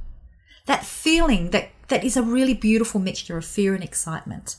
That 0.67 0.85
feeling 0.85 1.51
that 1.51 1.71
that 1.89 2.05
is 2.05 2.17
a 2.17 2.23
really 2.23 2.55
beautiful 2.55 3.01
mixture 3.01 3.37
of 3.37 3.45
fear 3.45 3.75
and 3.75 3.85
excitement. 3.85 4.57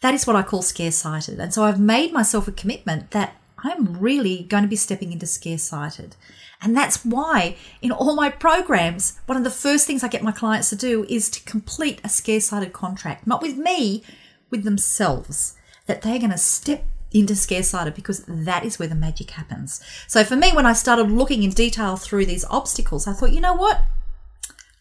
That 0.00 0.14
is 0.14 0.26
what 0.26 0.36
I 0.36 0.42
call 0.42 0.62
scare 0.62 0.92
sighted. 0.92 1.40
And 1.40 1.52
so 1.52 1.64
I've 1.64 1.80
made 1.80 2.12
myself 2.12 2.46
a 2.46 2.52
commitment 2.52 3.10
that 3.10 3.34
I'm 3.64 3.98
really 3.98 4.44
going 4.44 4.62
to 4.62 4.68
be 4.68 4.76
stepping 4.76 5.12
into 5.12 5.26
scare 5.26 5.58
sighted. 5.58 6.14
And 6.60 6.76
that's 6.76 7.04
why 7.04 7.56
in 7.82 7.92
all 7.92 8.14
my 8.14 8.30
programs, 8.30 9.18
one 9.26 9.38
of 9.38 9.44
the 9.44 9.50
first 9.50 9.86
things 9.86 10.02
I 10.02 10.08
get 10.08 10.22
my 10.22 10.32
clients 10.32 10.70
to 10.70 10.76
do 10.76 11.04
is 11.08 11.28
to 11.30 11.42
complete 11.44 12.00
a 12.04 12.08
scare 12.08 12.40
sighted 12.40 12.72
contract, 12.72 13.26
not 13.26 13.42
with 13.42 13.56
me, 13.56 14.02
with 14.50 14.64
themselves, 14.64 15.54
that 15.86 16.02
they're 16.02 16.18
going 16.18 16.30
to 16.30 16.38
step 16.38 16.84
into 17.10 17.34
scare 17.34 17.62
sighted 17.62 17.94
because 17.94 18.24
that 18.26 18.64
is 18.64 18.78
where 18.78 18.88
the 18.88 18.94
magic 18.94 19.30
happens. 19.30 19.80
So 20.06 20.24
for 20.24 20.36
me, 20.36 20.52
when 20.52 20.66
I 20.66 20.72
started 20.72 21.10
looking 21.10 21.42
in 21.42 21.50
detail 21.50 21.96
through 21.96 22.26
these 22.26 22.44
obstacles, 22.46 23.06
I 23.06 23.12
thought, 23.12 23.32
you 23.32 23.40
know 23.40 23.54
what? 23.54 23.82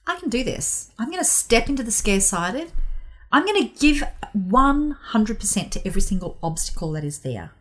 I 0.08 0.16
can 0.16 0.30
do 0.30 0.44
this. 0.44 0.92
I'm 0.98 1.12
going 1.12 1.20
to 1.20 1.26
step 1.26 1.70
into 1.70 1.84
the 1.84 1.92
scare 1.92 2.22
sighted. 2.22 2.72
I'm 3.32 3.46
going 3.46 3.62
to 3.62 3.80
give 3.80 4.04
100% 4.36 5.72
to 5.72 5.88
every 5.88 6.02
single 6.02 6.38
obstacle 6.42 6.94
that 6.94 7.04
is 7.04 7.20
there. 7.20 7.52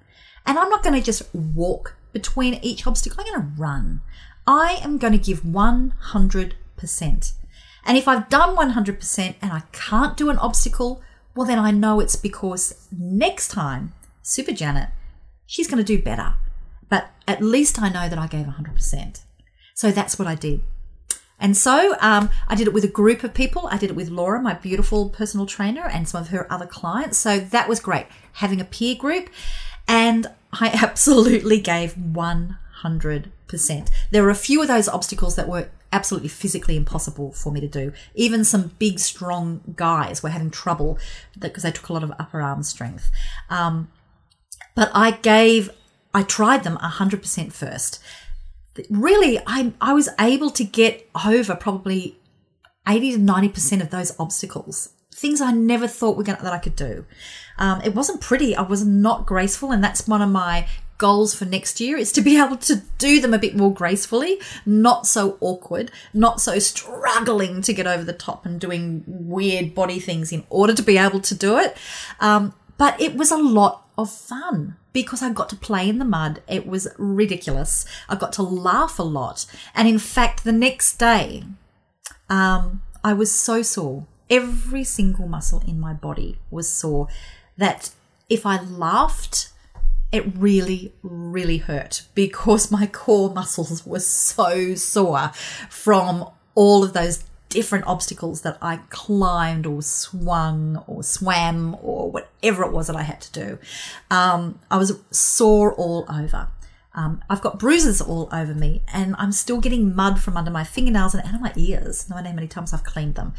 And 0.47 0.59
I'm 0.59 0.71
not 0.71 0.85
going 0.85 0.95
to 0.95 1.05
just 1.05 1.35
walk 1.35 1.97
between 2.13 2.55
each 2.63 2.87
obstacle, 2.87 3.21
I'm 3.21 3.27
going 3.27 3.43
to 3.43 3.61
run. 3.61 4.01
I 4.47 4.79
am 4.83 4.97
going 4.97 5.13
to 5.13 5.19
give 5.19 5.43
100%. 5.43 7.33
And 7.85 7.99
if 7.99 8.09
I've 8.09 8.29
done 8.29 8.57
100% 8.57 9.35
and 9.43 9.53
I 9.53 9.63
can't 9.73 10.17
do 10.17 10.31
an 10.31 10.39
obstacle, 10.39 11.03
well, 11.35 11.47
then 11.47 11.59
I 11.59 11.73
know 11.73 12.01
it's 12.01 12.17
because 12.17 12.89
next 12.91 13.49
time, 13.49 13.93
Super 14.23 14.53
Janet, 14.53 14.89
she's 15.47 15.69
going 15.69 15.85
to 15.85 15.85
do 15.85 16.03
better. 16.03 16.37
But 16.89 17.11
at 17.27 17.43
least 17.43 17.83
I 17.83 17.89
know 17.89 18.09
that 18.09 18.19
I 18.19 18.29
gave 18.29 18.47
100%. 18.47 19.21
So 19.75 19.91
that's 19.91 20.19
what 20.19 20.29
I 20.29 20.37
did. 20.37 20.63
And 21.39 21.57
so 21.57 21.97
um, 22.01 22.31
I 22.49 22.55
did 22.55 22.67
it 22.67 22.73
with 22.73 22.85
a 22.85 22.89
group 22.89 23.23
of 23.23 23.35
people. 23.35 23.69
I 23.71 23.77
did 23.79 23.91
it 23.91 23.97
with 23.97 24.09
Laura, 24.09 24.41
my 24.41 24.55
beautiful 24.55 25.11
personal 25.11 25.47
trainer, 25.47 25.87
and 25.87 26.09
some 26.09 26.23
of 26.23 26.29
her 26.29 26.51
other 26.51 26.67
clients. 26.67 27.19
So 27.19 27.39
that 27.39 27.69
was 27.69 27.79
great, 27.81 28.07
having 28.35 28.61
a 28.61 28.65
peer 28.65 28.95
group. 28.95 29.29
And 29.87 30.29
I 30.53 30.69
absolutely 30.83 31.61
gave 31.61 31.95
100%. 31.95 33.91
There 34.11 34.23
were 34.23 34.31
a 34.31 34.35
few 34.35 34.63
of 34.63 34.69
those 34.69 34.89
obstacles 34.89 35.37
that 35.37 35.49
were 35.49 35.69
absolutely 35.93 36.29
physically 36.29 36.77
impossible 36.77 37.33
for 37.33 37.53
me 37.53 37.61
to 37.61 37.69
do. 37.69 37.93
Even 38.15 38.45
some 38.45 38.73
big, 38.79 38.99
strong 38.99 39.61
guys 39.77 40.23
were 40.23 40.31
having 40.31 40.51
trouble 40.51 40.99
because 41.39 41.63
they 41.63 41.71
took 41.71 41.89
a 41.89 41.93
lot 41.93 42.03
of 42.03 42.13
upper 42.19 42.41
arm 42.41 42.63
strength. 42.63 43.11
Um, 43.51 43.91
but 44.75 44.91
I 44.95 45.13
gave, 45.13 45.71
I 46.13 46.23
tried 46.23 46.65
them 46.65 46.77
100% 46.79 47.53
first. 47.53 48.03
Really, 48.91 49.41
I, 49.47 49.73
I 49.81 49.93
was 49.93 50.09
able 50.21 50.51
to 50.51 50.65
get 50.65 51.09
over 51.27 51.55
probably 51.55 52.19
80 52.89 53.13
to 53.13 53.19
90% 53.19 53.81
of 53.81 53.91
those 53.91 54.19
obstacles 54.19 54.91
things 55.17 55.41
I 55.41 55.51
never 55.51 55.89
thought 55.89 56.17
were 56.17 56.23
gonna, 56.23 56.43
that 56.43 56.53
I 56.53 56.59
could 56.59 56.77
do. 56.77 57.07
Um, 57.59 57.81
it 57.81 57.95
wasn't 57.95 58.21
pretty. 58.21 58.55
I 58.55 58.63
was 58.63 58.85
not 58.85 59.27
graceful, 59.27 59.73
and 59.73 59.83
that's 59.83 60.07
one 60.07 60.21
of 60.21 60.29
my 60.29 60.69
goals 60.99 61.35
for 61.35 61.45
next 61.45 61.81
year 61.81 61.97
is 61.97 62.13
to 62.13 62.21
be 62.21 62.39
able 62.43 62.57
to 62.57 62.83
do 62.99 63.21
them 63.21 63.35
a 63.35 63.39
bit 63.39 63.57
more 63.57 63.73
gracefully, 63.73 64.39
not 64.65 65.07
so 65.07 65.39
awkward, 65.41 65.91
not 66.13 66.41
so 66.41 66.59
struggling 66.59 67.63
to 67.63 67.73
get 67.73 67.87
over 67.87 68.05
the 68.05 68.13
top 68.13 68.45
and 68.45 68.61
doing 68.61 69.03
weird 69.07 69.75
body 69.75 69.99
things 69.99 70.33
in 70.33 70.45
order 70.51 70.75
to 70.75 70.83
be 70.83 70.99
able 70.99 71.21
to 71.21 71.35
do 71.35 71.59
it. 71.59 71.77
Um, 72.21 72.55
but 72.79 73.01
it 73.01 73.17
was 73.17 73.31
a 73.31 73.39
lot 73.39 73.89
of 73.97 74.11
fun 74.13 74.77
because 74.97 75.21
I 75.21 75.31
got 75.31 75.51
to 75.51 75.57
play 75.57 75.91
in 75.91 75.99
the 75.99 76.07
mud. 76.07 76.41
It 76.49 76.67
was 76.67 76.89
ridiculous. 76.97 77.85
I 78.09 78.15
got 78.15 78.33
to 78.33 78.43
laugh 78.43 78.99
a 78.99 79.03
lot. 79.03 79.45
And 79.75 79.87
in 79.87 79.99
fact, 79.99 80.43
the 80.43 80.53
next 80.53 80.97
day, 80.97 81.45
um, 82.31 82.81
I 83.05 83.13
was 83.13 83.31
so 83.31 83.61
sore 83.61 84.07
every 84.31 84.85
single 84.85 85.29
muscle 85.29 85.63
in 85.67 85.79
my 85.79 85.93
body 85.93 86.39
was 86.51 86.67
sore 86.67 87.09
that 87.59 87.91
if 88.31 88.47
I 88.47 88.59
laughed, 88.63 89.51
it 90.13 90.25
really, 90.35 90.95
really 91.03 91.59
hurt 91.59 92.05
because 92.15 92.71
my 92.79 92.87
core 92.87 93.29
muscles 93.31 93.85
were 93.85 94.01
so 94.01 94.75
sore 94.77 95.31
from 95.69 96.31
all 96.55 96.83
of 96.83 96.95
those 96.95 97.23
different 97.49 97.87
obstacles 97.87 98.43
that 98.43 98.59
I 98.61 98.79
climbed 98.91 99.67
or 99.67 99.83
swung 99.83 100.83
or 100.87 101.03
swam 101.03 101.77
or 101.83 102.11
whatever 102.11 102.65
it 102.65 102.73
was 102.73 102.89
that 102.89 102.97
I 102.97 103.03
had 103.03 103.21
to 103.23 103.33
do. 103.33 103.59
Um, 104.11 104.59
I 104.71 104.77
was 104.77 104.99
sore 105.11 105.73
all 105.75 106.07
over. 106.09 106.49
Um, 106.95 107.23
I've 107.29 107.43
got 107.43 107.59
bruises 107.59 108.01
all 108.01 108.29
over 108.33 108.55
me 108.55 108.83
and 108.93 109.15
I'm 109.19 109.33
still 109.33 109.61
getting 109.61 109.95
mud 109.95 110.19
from 110.19 110.37
under 110.37 110.51
my 110.51 110.65
fingernails 110.65 111.15
and 111.15 111.27
out 111.27 111.35
of 111.35 111.41
my 111.41 111.53
ears. 111.55 112.09
No 112.09 112.17
idea 112.17 112.31
how 112.31 112.37
many 112.37 112.49
times 112.49 112.73
I've 112.73 112.85
cleaned 112.85 113.17
them. 113.17 113.35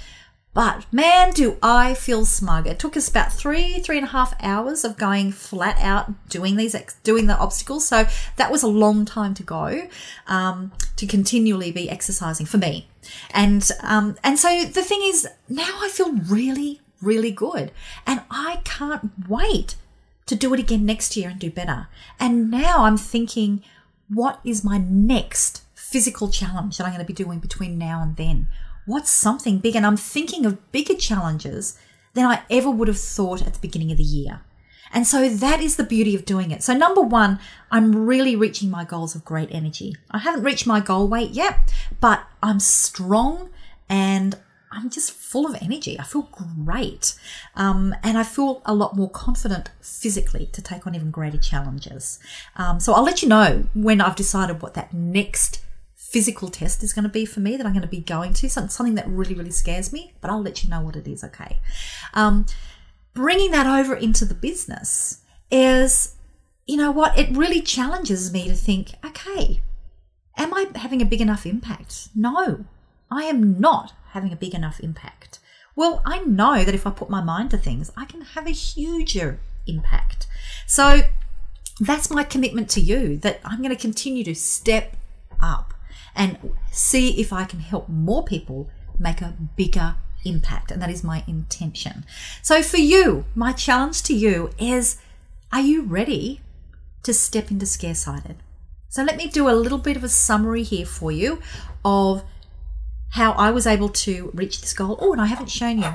But 0.54 0.91
man, 0.91 1.34
do 1.34 1.58
I 1.62 1.93
feel 1.93 2.26
smug. 2.26 2.65
It 2.65 2.80
took 2.80 2.98
us 2.98 3.08
about 3.08 3.32
three, 3.32 3.80
three 3.80 3.98
and 3.98 4.08
a 4.08 4.10
half 4.10 4.34
hours 4.41 4.84
of 4.84 4.98
going 4.98 5.32
flat 5.32 5.78
out 5.80 6.30
doing 6.30 6.56
these, 6.56 6.76
doing 7.04 7.28
the 7.28 7.38
obstacles. 7.38 7.88
So 7.88 8.08
that 8.38 8.52
was 8.52 8.63
a 8.63 8.67
long 8.67 9.06
time 9.06 9.36
to 9.36 9.43
go 9.43 9.88
um, 10.26 10.72
to 10.96 11.06
continually 11.06 11.72
be 11.72 11.89
exercising 11.89 12.48
for 12.48 12.58
me. 12.58 12.88
And 13.32 13.70
um, 13.82 14.17
and 14.24 14.39
so 14.39 14.63
the 14.65 14.84
thing 14.84 15.02
is, 15.04 15.28
now 15.50 15.80
I 15.82 15.89
feel 15.89 16.13
really, 16.13 16.82
really 17.02 17.32
good, 17.32 17.72
and 18.06 18.22
I 18.30 18.62
can't 18.63 19.12
wait 19.28 19.76
to 20.26 20.36
do 20.36 20.54
it 20.54 20.60
again 20.60 20.86
next 20.86 21.15
year 21.15 21.30
and 21.30 21.39
do 21.39 21.50
better. 21.50 21.88
And 22.20 22.52
now 22.52 22.84
I'm 22.84 22.98
thinking, 22.98 23.63
what 24.10 24.39
is 24.43 24.63
my 24.63 24.78
next 24.78 25.63
physical 25.74 26.30
challenge 26.30 26.78
that 26.78 26.84
I'm 26.84 26.91
going 26.91 27.06
to 27.06 27.08
be 27.08 27.13
doing 27.13 27.39
between 27.39 27.78
now 27.78 28.02
and 28.02 28.17
then? 28.17 28.48
what's 28.88 29.12
something 29.12 29.60
big? 29.60 29.76
And 29.76 29.86
I'm 29.86 29.98
thinking 29.98 30.46
of 30.48 30.72
bigger 30.72 30.96
challenges 30.96 31.78
than 32.15 32.26
I 32.26 32.41
ever 32.50 32.72
would 32.72 32.88
have 32.88 33.00
thought 33.00 33.46
at 33.46 33.54
the 33.54 33.60
beginning 33.60 33.91
of 33.91 33.98
the 33.98 34.04
year. 34.04 34.41
And 34.91 35.06
so 35.06 35.30
that 35.30 35.62
is 35.62 35.76
the 35.76 35.84
beauty 35.84 36.15
of 36.15 36.26
doing 36.26 36.52
it. 36.52 36.63
So, 36.63 36.73
number 36.73 37.02
one, 37.02 37.39
I'm 37.71 38.06
really 38.06 38.36
reaching 38.36 38.69
my 38.69 38.84
goals 38.84 39.15
of 39.15 39.26
great 39.26 39.50
energy. 39.52 39.95
I 40.12 40.19
haven't 40.19 40.43
reached 40.43 40.67
my 40.67 40.80
goal 40.80 41.08
weight 41.08 41.32
yet, 41.32 41.73
but 42.00 42.23
I'm 42.41 42.60
strong 42.60 43.50
and 43.89 44.38
I'm 44.71 44.89
just 44.89 45.12
full 45.12 45.45
of 45.45 45.56
energy. 45.62 46.00
I 46.00 46.04
feel 46.04 46.30
great. 46.32 47.13
Um, 47.56 47.95
and 48.04 48.17
I 48.17 48.23
feel 48.23 48.62
a 48.65 48.73
lot 48.73 48.95
more 48.95 49.10
confident 49.10 49.71
physically 49.82 50.50
to 50.54 50.62
take 50.62 50.86
on 50.86 50.95
even 50.95 51.12
greater 51.12 51.38
challenges. 51.38 52.19
Um, 52.56 52.80
so, 52.80 52.93
I'll 52.93 53.04
let 53.04 53.21
you 53.21 53.30
know 53.30 53.65
when 53.73 54.02
I've 54.02 54.15
decided 54.15 54.62
what 54.62 54.73
that 54.76 54.93
next 54.93 55.63
physical 55.95 56.47
test 56.47 56.84
is 56.84 56.93
going 56.93 57.04
to 57.04 57.10
be 57.10 57.26
for 57.26 57.41
me 57.41 57.58
that 57.58 57.65
I'm 57.65 57.73
going 57.73 57.82
to 57.82 57.88
be 57.88 58.00
going 58.00 58.34
to, 58.36 58.50
something 58.50 58.95
that 58.95 59.06
really, 59.10 59.36
really 59.36 59.52
scares 59.52 59.91
me, 59.91 60.13
but 60.21 60.32
I'll 60.32 60.41
let 60.41 60.63
you 60.63 60.69
know 60.69 60.82
what 60.82 60.95
it 60.95 61.06
is, 61.06 61.21
okay? 61.21 61.60
Um, 62.13 62.45
bringing 63.17 63.49
that 63.49 63.65
over 63.65 63.95
into 63.95 64.25
the 64.25 64.36
business 64.36 65.21
is, 65.49 66.15
you 66.67 66.77
know 66.77 66.91
what, 66.91 67.17
it 67.17 67.36
really 67.36 67.62
challenges 67.63 68.32
me 68.32 68.47
to 68.47 68.53
think, 68.53 68.93
okay, 69.03 69.60
am 70.38 70.53
I 70.53 70.67
having 70.75 71.01
a 71.01 71.06
big 71.06 71.19
enough 71.19 71.43
impact? 71.43 72.10
No, 72.13 72.65
I 73.10 73.23
am 73.23 73.60
not 73.60 73.93
having 74.12 74.32
a 74.32 74.36
big 74.36 74.53
enough 74.53 74.80
impact. 74.82 75.39
Well, 75.75 76.03
I 76.06 76.19
know 76.19 76.63
that 76.63 76.75
if 76.75 76.86
I 76.86 76.91
put 76.91 77.10
my 77.10 77.23
mind 77.23 77.49
to 77.51 77.58
things, 77.58 77.91
I 77.97 78.06
can 78.06 78.21
have 78.21 78.45
a 78.45 78.51
huger 78.51 79.39
impact. 79.65 80.27
So 80.67 81.01
that's 81.80 82.12
my 82.12 82.23
commitment 82.23 82.69
to 82.71 82.82
you 82.82 83.17
that 83.17 83.39
I'm 83.43 83.63
going 83.63 83.75
to 83.75 83.82
continue 83.82 84.23
to 84.25 84.36
step 84.36 84.95
up 85.41 85.73
and 86.15 86.38
see 86.71 87.19
if 87.19 87.34
I 87.34 87.45
can 87.45 87.62
help 87.62 87.89
more 87.89 88.23
people 88.23 88.69
make 88.99 89.21
a 89.21 89.34
bigger 89.56 89.95
impact. 90.25 90.71
And 90.71 90.82
that 90.82 90.89
is 90.89 91.03
my 91.03 91.23
intention. 91.27 92.06
So 92.41 92.62
for 92.62 92.77
you, 92.77 93.25
my 93.36 93.51
challenge 93.51 94.03
to 94.03 94.13
you 94.13 94.51
is 94.60 94.97
are 95.51 95.62
you 95.62 95.84
ready 95.84 96.41
to 97.03 97.13
step 97.13 97.51
into 97.51 97.65
scare 97.65 97.95
sighted? 97.95 98.38
So 98.89 99.03
let 99.03 99.17
me 99.17 99.27
do 99.27 99.49
a 99.49 99.51
little 99.51 99.77
bit 99.77 99.97
of 99.97 100.03
a 100.03 100.10
summary 100.10 100.63
here 100.63 100.86
for 100.86 101.12
you 101.12 101.39
of 101.84 102.23
how 103.12 103.32
I 103.34 103.51
was 103.51 103.67
able 103.67 103.89
to 103.89 104.32
reach 104.34 104.62
this 104.62 104.73
goal. 104.73 104.97
Oh, 104.99 105.12
and 105.13 105.21
I 105.21 105.27
haven't 105.27 105.49
shown 105.49 105.80
you. 105.80 105.93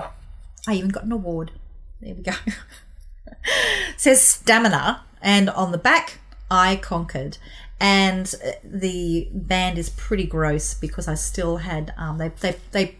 I 0.67 0.75
even 0.75 0.91
got 0.91 1.05
an 1.05 1.13
award. 1.13 1.53
There 2.01 2.15
we 2.15 2.23
go. 2.23 2.33
says 3.97 4.23
stamina, 4.23 5.03
and 5.21 5.51
on 5.51 5.73
the 5.73 5.79
back, 5.79 6.19
I 6.51 6.77
conquered 6.77 7.39
and 7.83 8.33
the 8.63 9.29
band 9.33 9.77
is 9.77 9.91
pretty 9.91 10.25
gross 10.25 10.73
because 10.73 11.09
I 11.09 11.15
still 11.15 11.57
had 11.57 11.93
um, 11.97 12.19
they 12.19 12.29
they 12.29 12.57
they 12.71 12.97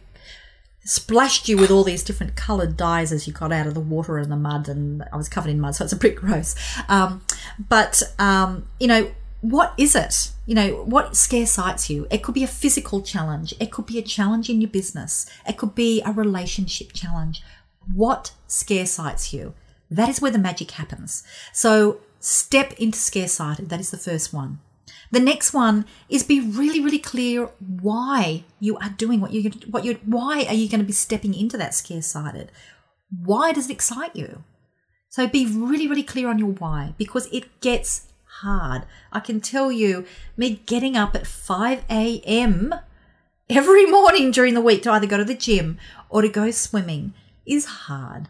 splashed 0.85 1.49
you 1.49 1.57
with 1.57 1.71
all 1.71 1.85
these 1.85 2.03
different 2.03 2.35
coloured 2.37 2.77
dyes 2.77 3.13
as 3.13 3.27
you 3.27 3.33
got 3.33 3.53
out 3.53 3.67
of 3.67 3.75
the 3.75 3.81
water 3.81 4.19
and 4.19 4.31
the 4.31 4.37
mud, 4.37 4.69
and 4.69 5.05
I 5.13 5.17
was 5.17 5.29
covered 5.29 5.51
in 5.51 5.61
mud, 5.61 5.75
so 5.75 5.85
it's 5.85 5.93
a 5.93 5.97
bit 5.97 6.17
gross. 6.23 6.55
Um, 6.89 7.23
but 7.59 8.03
um, 8.19 8.69
you 8.79 8.87
know. 8.87 9.13
What 9.45 9.75
is 9.77 9.97
it? 9.97 10.31
You 10.47 10.55
know, 10.55 10.85
what 10.85 11.17
scare 11.17 11.47
sights 11.47 11.91
you? 11.91 12.07
It 12.13 12.23
could 12.23 12.33
be 12.37 12.45
a 12.45 12.47
physical 12.47 13.03
challenge. 13.03 13.53
It 13.59 13.73
could 13.73 13.87
be 13.87 13.99
a 13.99 14.03
challenge 14.03 14.49
in 14.49 14.61
your 14.61 14.71
business. 14.71 15.27
It 15.49 15.59
could 15.59 15.75
be 15.75 16.01
a 16.07 16.13
relationship 16.13 16.93
challenge. 16.93 17.43
What 17.93 18.31
scare 18.47 18.87
sights 18.87 19.33
you? 19.33 19.55
That 19.91 20.09
is 20.09 20.21
where 20.23 20.31
the 20.31 20.39
magic 20.39 20.71
happens. 20.71 21.25
So 21.53 21.99
step 22.21 22.73
into 22.75 22.99
scare 22.99 23.27
sighted. 23.27 23.69
That 23.69 23.81
is 23.81 23.91
the 23.91 23.97
first 23.97 24.33
one. 24.33 24.61
The 25.13 25.21
next 25.21 25.53
one 25.53 25.85
is 26.09 26.25
be 26.25 26.41
really, 26.41 26.81
really 26.81 26.99
clear 26.99 27.51
why 27.61 28.45
you 28.59 28.79
are 28.79 28.89
doing 28.89 29.21
what 29.21 29.33
you 29.33 29.51
what 29.71 29.85
you 29.85 29.99
why 30.07 30.47
are 30.49 30.55
you 30.55 30.69
going 30.69 30.81
to 30.81 30.87
be 30.87 30.93
stepping 30.93 31.35
into 31.35 31.59
that 31.59 31.75
scare 31.75 32.01
sighted? 32.01 32.51
Why 33.11 33.53
does 33.53 33.69
it 33.69 33.75
excite 33.75 34.17
you? 34.17 34.43
So 35.11 35.29
be 35.29 35.45
really, 35.47 35.87
really 35.87 36.03
clear 36.03 36.29
on 36.29 36.39
your 36.39 36.53
why 36.53 36.95
because 36.97 37.29
it 37.31 37.61
gets 37.61 38.09
hard. 38.41 38.87
I 39.13 39.21
can 39.21 39.43
tell 39.43 39.71
you, 39.71 40.07
me 40.35 40.63
getting 40.65 40.97
up 40.97 41.15
at 41.15 41.27
5 41.27 41.85
a.m. 41.91 42.75
every 43.51 43.85
morning 43.91 44.31
during 44.31 44.55
the 44.55 44.63
week 44.63 44.83
to 44.85 44.93
either 44.93 45.07
go 45.07 45.19
to 45.19 45.25
the 45.25 45.35
gym 45.35 45.79
or 46.09 46.23
to 46.23 46.29
go 46.31 46.51
swimming 46.51 47.13
is 47.45 47.67
hard. 47.67 48.29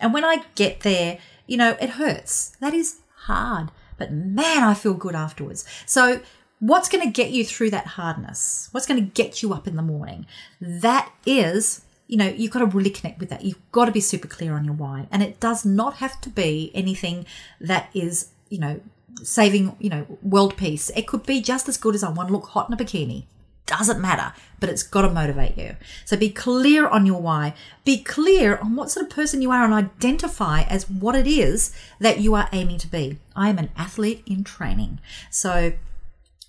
And 0.00 0.12
when 0.12 0.24
I 0.24 0.44
get 0.56 0.80
there, 0.80 1.18
you 1.46 1.56
know, 1.56 1.76
it 1.80 1.90
hurts. 1.90 2.56
That 2.60 2.74
is 2.74 3.02
hard. 3.26 3.70
But 3.96 4.12
man, 4.12 4.62
I 4.62 4.74
feel 4.74 4.94
good 4.94 5.14
afterwards. 5.14 5.64
So, 5.86 6.20
what's 6.60 6.88
going 6.88 7.04
to 7.04 7.10
get 7.10 7.30
you 7.30 7.44
through 7.44 7.70
that 7.70 7.86
hardness? 7.86 8.68
What's 8.72 8.86
going 8.86 9.00
to 9.00 9.10
get 9.10 9.42
you 9.42 9.52
up 9.52 9.66
in 9.66 9.76
the 9.76 9.82
morning? 9.82 10.26
That 10.60 11.12
is, 11.26 11.82
you 12.06 12.16
know, 12.16 12.28
you've 12.28 12.52
got 12.52 12.60
to 12.60 12.66
really 12.66 12.90
connect 12.90 13.20
with 13.20 13.30
that. 13.30 13.44
You've 13.44 13.70
got 13.72 13.86
to 13.86 13.92
be 13.92 14.00
super 14.00 14.28
clear 14.28 14.54
on 14.54 14.64
your 14.64 14.74
why. 14.74 15.08
And 15.10 15.22
it 15.22 15.40
does 15.40 15.64
not 15.64 15.96
have 15.96 16.20
to 16.22 16.28
be 16.28 16.70
anything 16.74 17.26
that 17.60 17.88
is, 17.94 18.30
you 18.48 18.58
know, 18.58 18.80
saving, 19.22 19.76
you 19.78 19.90
know, 19.90 20.06
world 20.22 20.56
peace. 20.56 20.90
It 20.96 21.06
could 21.06 21.24
be 21.24 21.40
just 21.40 21.68
as 21.68 21.76
good 21.76 21.94
as 21.94 22.02
I 22.02 22.10
want 22.10 22.28
to 22.28 22.32
look 22.32 22.46
hot 22.46 22.68
in 22.68 22.74
a 22.74 22.76
bikini 22.76 23.24
doesn't 23.66 24.00
matter, 24.00 24.32
but 24.60 24.68
it's 24.68 24.82
got 24.82 25.02
to 25.02 25.10
motivate 25.10 25.56
you. 25.56 25.76
So 26.04 26.16
be 26.16 26.30
clear 26.30 26.86
on 26.86 27.06
your 27.06 27.20
why. 27.20 27.54
Be 27.84 28.02
clear 28.02 28.58
on 28.58 28.76
what 28.76 28.90
sort 28.90 29.06
of 29.06 29.10
person 29.10 29.40
you 29.40 29.50
are 29.50 29.64
and 29.64 29.72
identify 29.72 30.62
as 30.62 30.88
what 30.88 31.14
it 31.14 31.26
is 31.26 31.74
that 31.98 32.20
you 32.20 32.34
are 32.34 32.48
aiming 32.52 32.78
to 32.78 32.88
be. 32.88 33.18
I 33.34 33.48
am 33.48 33.58
an 33.58 33.70
athlete 33.76 34.22
in 34.26 34.44
training. 34.44 35.00
So 35.30 35.72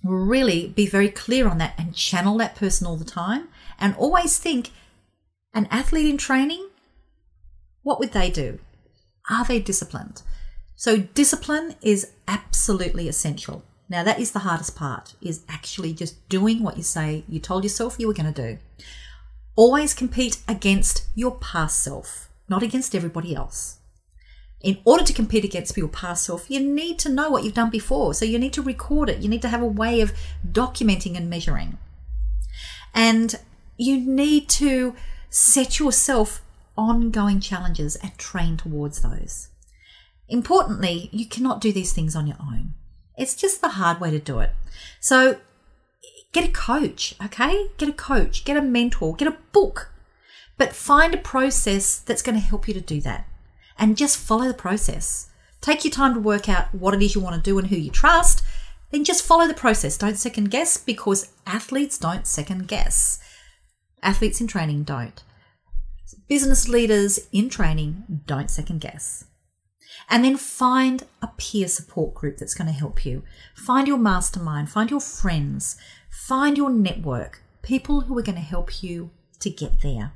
really 0.04 0.68
be 0.68 0.86
very 0.86 1.10
clear 1.10 1.48
on 1.48 1.58
that 1.58 1.74
and 1.78 1.96
channel 1.96 2.38
that 2.38 2.56
person 2.56 2.86
all 2.86 2.98
the 2.98 3.06
time 3.06 3.48
and 3.80 3.96
always 3.96 4.38
think 4.38 4.72
an 5.54 5.68
athlete 5.72 6.10
in 6.10 6.18
training, 6.18 6.68
what 7.82 8.00
would 8.00 8.12
they 8.12 8.30
do? 8.30 8.60
Are 9.30 9.46
they 9.46 9.60
disciplined? 9.60 10.22
So 10.76 10.98
discipline 10.98 11.76
is 11.82 12.12
absolutely 12.28 13.08
essential. 13.08 13.64
Now 13.88 14.04
that 14.04 14.20
is 14.20 14.32
the 14.32 14.40
hardest 14.40 14.76
part 14.76 15.14
is 15.22 15.44
actually 15.48 15.94
just 15.94 16.28
doing 16.28 16.64
what 16.64 16.78
you 16.78 16.84
say 16.84 17.24
you 17.28 17.40
told 17.40 17.64
yourself 17.64 17.98
you 18.00 18.08
were 18.08 18.14
going 18.14 18.34
to 18.34 18.54
do. 18.54 18.58
Always 19.56 19.94
compete 19.94 20.42
against 20.48 21.08
your 21.16 21.36
past 21.36 21.82
self, 21.82 22.30
not 22.50 22.64
against 22.64 22.96
everybody 22.96 23.36
else. 23.36 23.78
In 24.62 24.80
order 24.84 25.04
to 25.04 25.14
compete 25.14 25.46
against 25.46 25.78
your 25.78 25.88
past 25.88 26.26
self, 26.26 26.50
you 26.50 26.60
need 26.60 26.98
to 27.00 27.10
know 27.10 27.30
what 27.30 27.44
you've 27.44 27.54
done 27.54 27.70
before. 27.70 28.14
So 28.16 28.26
you 28.26 28.40
need 28.40 28.54
to 28.54 28.64
record 28.64 29.10
it. 29.10 29.20
You 29.20 29.30
need 29.30 29.44
to 29.44 29.50
have 29.50 29.62
a 29.62 29.68
way 29.68 30.02
of 30.02 30.14
documenting 30.50 31.16
and 31.16 31.30
measuring. 31.30 31.78
And 32.94 33.36
you 33.78 34.00
need 34.00 34.50
to 34.50 34.96
set 35.30 35.80
yourself 35.80 36.42
ongoing 36.78 37.40
challenges 37.40 37.96
and 37.98 38.18
train 38.18 38.58
towards 38.58 39.02
those. 39.02 39.50
Importantly, 40.28 41.10
you 41.12 41.28
cannot 41.28 41.62
do 41.62 41.72
these 41.72 41.94
things 41.94 42.16
on 42.16 42.26
your 42.26 42.38
own. 42.40 42.74
It's 43.18 43.36
just 43.36 43.62
the 43.62 43.70
hard 43.70 44.00
way 44.00 44.12
to 44.12 44.20
do 44.20 44.40
it. 44.40 44.52
So 45.00 45.40
get 46.32 46.50
a 46.50 46.52
coach, 46.52 47.16
okay? 47.24 47.68
Get 47.78 47.90
a 47.90 47.94
coach, 47.94 48.46
get 48.46 48.58
a 48.58 48.62
mentor, 48.62 49.16
get 49.16 49.28
a 49.28 49.38
book, 49.52 49.92
but 50.58 50.74
find 50.74 51.14
a 51.14 51.18
process 51.18 51.98
that's 51.98 52.22
going 52.22 52.36
to 52.36 52.42
help 52.46 52.68
you 52.68 52.74
to 52.74 52.82
do 52.82 53.02
that 53.02 53.28
and 53.78 53.98
just 53.98 54.18
follow 54.18 54.48
the 54.48 54.54
process. 54.54 55.30
Take 55.62 55.84
your 55.84 55.92
time 55.92 56.14
to 56.14 56.20
work 56.20 56.48
out 56.48 56.74
what 56.74 56.94
it 56.94 57.02
is 57.02 57.16
you 57.16 57.22
want 57.22 57.36
to 57.36 57.42
do 57.42 57.58
and 57.58 57.68
who 57.68 57.76
you 57.76 57.90
trust. 57.90 58.44
Then 58.92 59.04
just 59.04 59.26
follow 59.26 59.48
the 59.48 59.54
process. 59.54 59.98
Don't 59.98 60.18
second 60.18 60.52
guess 60.52 60.78
because 60.78 61.32
athletes 61.46 61.98
don't 61.98 62.28
second 62.28 62.68
guess. 62.68 63.20
Athletes 64.04 64.40
in 64.40 64.48
training 64.48 64.84
don't. 64.84 65.24
Business 66.28 66.68
leaders 66.68 67.20
in 67.32 67.50
training 67.50 68.22
don't 68.26 68.52
second 68.52 68.82
guess. 68.82 69.26
And 70.10 70.24
then 70.24 70.38
find 70.38 71.04
a 71.22 71.28
peer 71.38 71.68
support 71.68 72.14
group 72.14 72.38
that's 72.38 72.54
going 72.54 72.68
to 72.68 72.74
help 72.74 73.06
you. 73.06 73.24
Find 73.56 73.88
your 73.88 73.98
mastermind, 73.98 74.70
find 74.70 74.90
your 74.90 75.00
friends, 75.00 75.78
find 76.10 76.58
your 76.58 76.70
network, 76.70 77.42
people 77.62 78.02
who 78.02 78.18
are 78.18 78.24
going 78.24 78.36
to 78.36 78.42
help 78.42 78.84
you 78.84 79.12
to 79.40 79.50
get 79.50 79.82
there. 79.82 80.14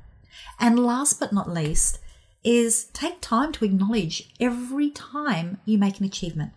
And 0.58 0.78
last 0.78 1.18
but 1.18 1.32
not 1.32 1.50
least, 1.50 1.98
is 2.42 2.84
take 2.84 3.20
time 3.20 3.52
to 3.52 3.64
acknowledge 3.64 4.32
every 4.40 4.90
time 4.90 5.58
you 5.64 5.78
make 5.78 5.98
an 5.98 6.06
achievement. 6.06 6.52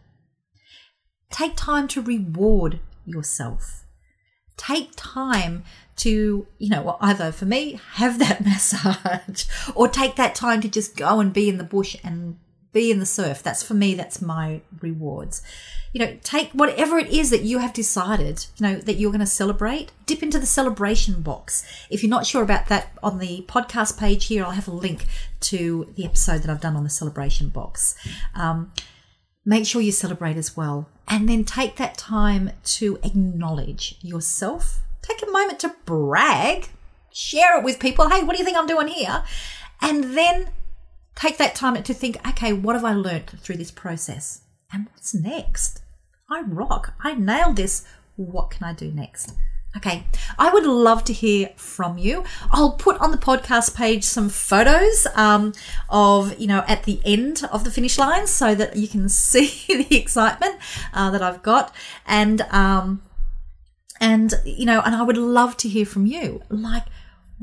Take 1.30 1.56
time 1.56 1.88
to 1.90 2.02
reward 2.02 2.80
yourself. 3.06 3.84
Take 4.56 4.92
time 4.96 5.64
to, 5.98 6.48
you 6.58 6.70
know, 6.70 6.98
either 7.02 7.32
for 7.32 7.46
me, 7.46 7.80
have 7.94 8.20
that 8.20 8.46
massage 8.46 9.46
or 9.76 9.88
take 9.88 10.16
that 10.16 10.36
time 10.36 10.62
to 10.62 10.70
just 10.70 10.96
go 10.96 11.20
and 11.20 11.34
be 11.34 11.50
in 11.50 11.58
the 11.58 11.64
bush 11.64 11.98
and 12.04 12.38
be 12.74 12.92
in 12.92 13.00
the 13.00 13.06
surf. 13.06 13.42
That's 13.42 13.64
for 13.64 13.76
me, 13.76 13.94
that's 13.94 14.22
my 14.22 14.62
rewards. 14.82 15.42
You 15.94 16.00
know, 16.04 16.18
take 16.24 16.52
whatever 16.52 16.98
it 16.98 17.10
is 17.10 17.30
that 17.30 17.44
you 17.44 17.60
have 17.60 17.72
decided, 17.72 18.48
you 18.58 18.68
know, 18.68 18.76
that 18.80 18.96
you're 18.96 19.12
going 19.12 19.20
to 19.20 19.28
celebrate, 19.28 19.92
dip 20.08 20.24
into 20.24 20.40
the 20.40 20.48
celebration 20.48 21.22
box. 21.22 21.64
If 21.92 22.02
you're 22.02 22.10
not 22.10 22.26
sure 22.26 22.42
about 22.42 22.68
that 22.68 22.98
on 23.04 23.20
the 23.20 23.46
podcast 23.48 24.00
page 24.00 24.26
here, 24.26 24.44
I'll 24.44 24.52
have 24.52 24.68
a 24.68 24.72
link 24.72 25.06
to 25.42 25.94
the 25.96 26.04
episode 26.04 26.42
that 26.42 26.50
I've 26.50 26.62
done 26.62 26.76
on 26.76 26.84
the 26.84 26.90
celebration 26.90 27.50
box. 27.50 27.96
Um, 28.34 28.72
make 29.46 29.68
sure 29.68 29.82
you 29.82 29.92
celebrate 29.92 30.36
as 30.36 30.58
well. 30.58 30.90
And 31.08 31.30
then 31.30 31.44
take 31.44 31.76
that 31.76 31.96
time 31.98 32.52
to 32.64 32.98
acknowledge 33.04 33.98
yourself. 34.02 34.82
Take 35.04 35.22
a 35.22 35.30
moment 35.30 35.60
to 35.60 35.76
brag, 35.86 36.70
share 37.12 37.60
it 37.60 37.64
with 37.64 37.80
people. 37.80 38.10
Hey, 38.10 38.24
what 38.24 38.36
do 38.36 38.40
you 38.40 38.46
think 38.46 38.58
I'm 38.58 38.66
doing 38.66 38.88
here? 38.88 39.24
And 39.80 40.18
then 40.18 40.50
take 41.16 41.38
that 41.38 41.56
time 41.56 41.82
to 41.82 41.94
think, 41.94 42.18
okay, 42.28 42.54
what 42.54 42.76
have 42.76 42.86
I 42.86 42.94
learned 42.94 43.30
through 43.40 43.58
this 43.58 43.72
process? 43.72 44.42
And 44.72 44.88
what's 44.92 45.14
next? 45.14 45.82
I 46.30 46.42
rock. 46.42 46.94
I 47.02 47.14
nailed 47.14 47.58
this. 47.58 47.86
What 48.16 48.50
can 48.50 48.64
I 48.64 48.74
do 48.74 48.92
next? 48.92 49.34
Okay, 49.76 50.06
I 50.38 50.52
would 50.52 50.66
love 50.66 51.04
to 51.06 51.14
hear 51.14 51.50
from 51.56 51.98
you. 51.98 52.24
I'll 52.52 52.74
put 52.74 53.00
on 53.00 53.10
the 53.10 53.18
podcast 53.18 53.76
page 53.76 54.04
some 54.04 54.30
photos 54.30 55.08
um, 55.16 55.54
of, 55.90 56.40
you 56.40 56.46
know, 56.46 56.64
at 56.68 56.84
the 56.84 57.02
end 57.04 57.44
of 57.52 57.64
the 57.64 57.72
finish 57.72 57.98
line 57.98 58.28
so 58.28 58.54
that 58.54 58.76
you 58.76 58.88
can 58.88 59.10
see 59.10 59.48
the 59.68 59.98
excitement 59.98 60.58
uh, 60.94 61.10
that 61.10 61.24
I've 61.24 61.42
got. 61.42 61.74
And, 62.06 62.42
um, 62.52 63.02
and, 64.00 64.34
you 64.46 64.66
know, 64.66 64.82
and 64.82 64.96
I 64.96 65.02
would 65.02 65.18
love 65.18 65.58
to 65.58 65.70
hear 65.70 65.88
from 65.88 66.06
you. 66.06 66.44
Like, 66.50 66.86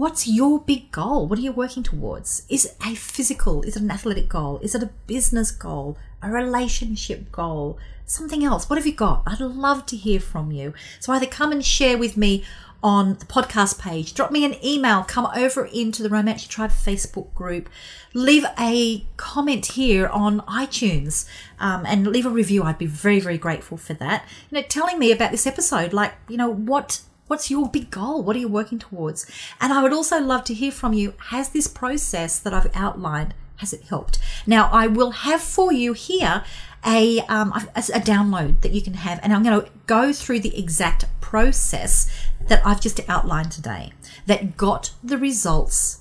What's 0.00 0.26
your 0.26 0.58
big 0.58 0.90
goal? 0.92 1.28
What 1.28 1.38
are 1.38 1.42
you 1.42 1.52
working 1.52 1.82
towards? 1.82 2.46
Is 2.48 2.64
it 2.64 2.76
a 2.82 2.94
physical? 2.94 3.60
Is 3.64 3.76
it 3.76 3.82
an 3.82 3.90
athletic 3.90 4.30
goal? 4.30 4.58
Is 4.62 4.74
it 4.74 4.82
a 4.82 4.88
business 5.06 5.50
goal? 5.50 5.98
A 6.22 6.30
relationship 6.30 7.30
goal? 7.30 7.78
Something 8.06 8.42
else? 8.42 8.70
What 8.70 8.78
have 8.78 8.86
you 8.86 8.94
got? 8.94 9.24
I'd 9.26 9.40
love 9.40 9.84
to 9.84 9.98
hear 9.98 10.18
from 10.18 10.52
you. 10.52 10.72
So 11.00 11.12
either 11.12 11.26
come 11.26 11.52
and 11.52 11.62
share 11.62 11.98
with 11.98 12.16
me 12.16 12.44
on 12.82 13.18
the 13.18 13.26
podcast 13.26 13.78
page, 13.78 14.14
drop 14.14 14.30
me 14.30 14.42
an 14.42 14.56
email, 14.64 15.04
come 15.04 15.28
over 15.36 15.66
into 15.66 16.02
the 16.02 16.08
Romance 16.08 16.46
Tribe 16.46 16.70
Facebook 16.70 17.34
group, 17.34 17.68
leave 18.14 18.46
a 18.58 19.04
comment 19.18 19.66
here 19.66 20.08
on 20.08 20.40
iTunes, 20.48 21.28
um, 21.58 21.84
and 21.84 22.06
leave 22.06 22.24
a 22.24 22.30
review. 22.30 22.62
I'd 22.62 22.78
be 22.78 22.86
very, 22.86 23.20
very 23.20 23.36
grateful 23.36 23.76
for 23.76 23.92
that. 23.92 24.24
You 24.50 24.62
know, 24.62 24.66
telling 24.66 24.98
me 24.98 25.12
about 25.12 25.30
this 25.30 25.46
episode, 25.46 25.92
like, 25.92 26.14
you 26.26 26.38
know, 26.38 26.48
what 26.48 27.02
What's 27.30 27.48
your 27.48 27.68
big 27.68 27.92
goal? 27.92 28.24
What 28.24 28.34
are 28.34 28.40
you 28.40 28.48
working 28.48 28.80
towards? 28.80 29.24
And 29.60 29.72
I 29.72 29.84
would 29.84 29.92
also 29.92 30.18
love 30.18 30.42
to 30.46 30.52
hear 30.52 30.72
from 30.72 30.92
you. 30.92 31.14
Has 31.28 31.50
this 31.50 31.68
process 31.68 32.40
that 32.40 32.52
I've 32.52 32.74
outlined 32.74 33.34
has 33.58 33.72
it 33.72 33.84
helped? 33.84 34.18
Now 34.48 34.68
I 34.72 34.88
will 34.88 35.12
have 35.12 35.40
for 35.40 35.72
you 35.72 35.92
here 35.92 36.42
a 36.84 37.20
um, 37.28 37.52
a, 37.52 37.78
a 37.78 38.00
download 38.00 38.62
that 38.62 38.72
you 38.72 38.82
can 38.82 38.94
have, 38.94 39.20
and 39.22 39.32
I'm 39.32 39.44
going 39.44 39.60
to 39.60 39.70
go 39.86 40.12
through 40.12 40.40
the 40.40 40.58
exact 40.58 41.04
process 41.20 42.10
that 42.48 42.66
I've 42.66 42.80
just 42.80 42.98
outlined 43.08 43.52
today 43.52 43.92
that 44.26 44.56
got 44.56 44.90
the 45.00 45.16
results 45.16 46.00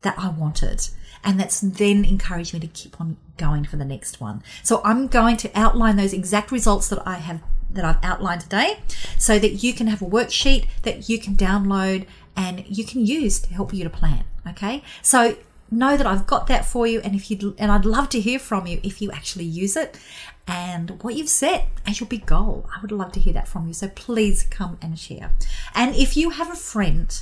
that 0.00 0.18
I 0.18 0.30
wanted 0.30 0.88
and 1.22 1.38
that's 1.38 1.60
then 1.60 2.02
encouraged 2.04 2.54
me 2.54 2.60
to 2.60 2.66
keep 2.66 2.98
on 2.98 3.18
going 3.36 3.64
for 3.64 3.76
the 3.76 3.84
next 3.84 4.22
one. 4.22 4.42
So 4.62 4.80
I'm 4.84 5.06
going 5.06 5.36
to 5.38 5.50
outline 5.54 5.96
those 5.96 6.14
exact 6.14 6.50
results 6.50 6.88
that 6.88 7.06
I 7.06 7.16
have 7.16 7.42
that 7.74 7.84
I've 7.84 8.02
outlined 8.02 8.42
today 8.42 8.80
so 9.18 9.38
that 9.38 9.62
you 9.62 9.72
can 9.72 9.86
have 9.86 10.02
a 10.02 10.06
worksheet 10.06 10.66
that 10.82 11.08
you 11.08 11.18
can 11.18 11.34
download 11.36 12.06
and 12.36 12.64
you 12.66 12.84
can 12.84 13.04
use 13.04 13.40
to 13.40 13.54
help 13.54 13.72
you 13.74 13.84
to 13.84 13.90
plan. 13.90 14.24
Okay. 14.48 14.82
So 15.02 15.36
know 15.70 15.96
that 15.96 16.06
I've 16.06 16.26
got 16.26 16.46
that 16.48 16.64
for 16.64 16.86
you 16.86 17.00
and 17.00 17.14
if 17.14 17.30
you 17.30 17.54
and 17.58 17.72
I'd 17.72 17.86
love 17.86 18.10
to 18.10 18.20
hear 18.20 18.38
from 18.38 18.66
you 18.66 18.78
if 18.82 19.00
you 19.00 19.10
actually 19.10 19.46
use 19.46 19.74
it 19.74 19.98
and 20.46 21.02
what 21.02 21.14
you've 21.14 21.28
set 21.28 21.68
as 21.86 22.00
your 22.00 22.08
big 22.08 22.26
goal. 22.26 22.68
I 22.74 22.80
would 22.80 22.92
love 22.92 23.12
to 23.12 23.20
hear 23.20 23.32
that 23.32 23.48
from 23.48 23.66
you. 23.66 23.74
So 23.74 23.88
please 23.88 24.42
come 24.42 24.78
and 24.82 24.98
share. 24.98 25.32
And 25.74 25.94
if 25.94 26.16
you 26.16 26.30
have 26.30 26.50
a 26.50 26.56
friend 26.56 27.20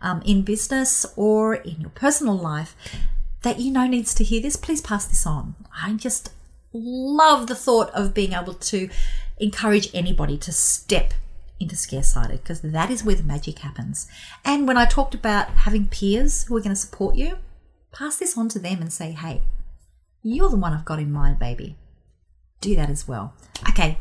um, 0.00 0.22
in 0.24 0.42
business 0.42 1.06
or 1.16 1.54
in 1.54 1.80
your 1.80 1.90
personal 1.90 2.36
life 2.36 2.74
that 3.42 3.60
you 3.60 3.70
know 3.70 3.86
needs 3.86 4.14
to 4.14 4.24
hear 4.24 4.40
this, 4.40 4.56
please 4.56 4.80
pass 4.80 5.04
this 5.06 5.26
on. 5.26 5.54
I 5.80 5.92
just 5.94 6.32
love 6.72 7.46
the 7.46 7.54
thought 7.54 7.90
of 7.90 8.14
being 8.14 8.32
able 8.32 8.54
to 8.54 8.88
encourage 9.38 9.90
anybody 9.94 10.36
to 10.38 10.52
step 10.52 11.14
into 11.58 11.76
scaresighted 11.76 12.42
because 12.42 12.60
that 12.60 12.90
is 12.90 13.04
where 13.04 13.14
the 13.14 13.22
magic 13.22 13.60
happens. 13.60 14.08
And 14.44 14.66
when 14.66 14.76
I 14.76 14.84
talked 14.84 15.14
about 15.14 15.48
having 15.50 15.86
peers 15.86 16.44
who 16.44 16.56
are 16.56 16.60
going 16.60 16.70
to 16.70 16.76
support 16.76 17.14
you, 17.14 17.38
pass 17.92 18.16
this 18.16 18.36
on 18.36 18.48
to 18.50 18.58
them 18.58 18.80
and 18.80 18.92
say, 18.92 19.12
hey, 19.12 19.42
you're 20.22 20.50
the 20.50 20.56
one 20.56 20.72
I've 20.72 20.84
got 20.84 20.98
in 20.98 21.12
mind, 21.12 21.38
baby. 21.38 21.76
Do 22.60 22.76
that 22.76 22.90
as 22.90 23.08
well. 23.08 23.34
Okay. 23.68 23.98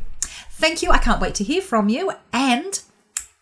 Thank 0.52 0.82
you. 0.82 0.92
I 0.92 0.98
can't 0.98 1.22
wait 1.22 1.36
to 1.36 1.44
hear 1.44 1.62
from 1.62 1.90
you. 1.90 2.12
And 2.32 2.82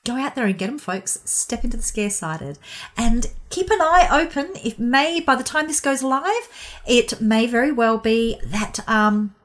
go 0.06 0.16
out 0.16 0.36
there 0.36 0.46
and 0.46 0.58
get 0.58 0.68
them, 0.68 0.80
folks. 0.80 1.20
Step 1.26 1.64
into 1.64 1.78
the 1.78 1.84
scare 1.84 2.10
sighted 2.10 2.58
and 2.98 3.28
keep 3.50 3.70
an 3.70 3.82
eye 3.82 4.08
open. 4.10 4.52
It 4.64 4.80
may, 4.80 5.20
by 5.20 5.36
the 5.36 5.44
time 5.44 5.68
this 5.68 5.82
goes 5.82 6.02
live, 6.02 6.82
it 6.88 7.20
may 7.20 7.48
very 7.48 7.72
well 7.72 7.98
be 7.98 8.40
that 8.44 8.80
um, 8.88 9.36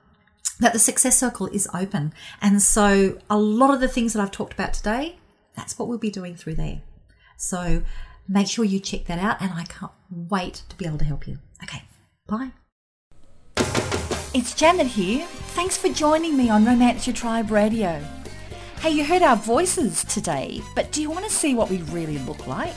that 0.61 0.73
the 0.73 0.79
success 0.79 1.19
circle 1.19 1.49
is 1.49 1.69
open. 1.75 2.13
And 2.41 2.63
so 2.63 3.19
a 3.29 3.39
lot 3.39 3.75
of 3.75 3.81
the 3.81 3.89
things 3.89 4.13
that 4.13 4.21
I've 4.21 4.31
talked 4.31 4.53
about 4.53 4.75
today, 4.75 5.19
that's 5.57 5.79
what 5.79 5.89
we'll 5.89 5.99
be 5.99 6.11
doing 6.11 6.37
through 6.37 6.55
there. 6.55 6.83
So 7.37 7.83
make 8.29 8.47
sure 8.47 8.65
you 8.65 8.81
check 8.81 9.05
that 9.07 9.19
out, 9.19 9.41
and 9.41 9.53
I 9.53 9.65
can't 9.65 9.93
wait 10.11 10.63
to 10.69 10.77
be 10.77 10.87
able 10.87 10.99
to 10.99 11.05
help 11.05 11.27
you. 11.27 11.39
Okay, 11.63 11.83
bye. 12.27 12.53
It's 14.33 14.55
Janet 14.55 14.89
here. 14.89 15.27
Thanks 15.55 15.77
for 15.77 15.89
joining 15.89 16.37
me 16.37 16.51
on 16.51 16.65
Romance 16.65 17.07
Your 17.07 17.15
Tribe 17.15 17.51
Radio. 17.51 18.05
Hey, 18.81 18.91
you 18.91 19.05
heard 19.05 19.23
our 19.23 19.37
voices 19.37 20.05
today, 20.05 20.61
but 20.75 20.93
do 20.93 21.01
you 21.01 21.11
want 21.11 21.25
to 21.25 21.31
see 21.31 21.55
what 21.55 21.71
we 21.71 21.79
really 21.83 22.19
look 22.19 22.47
like? 22.47 22.75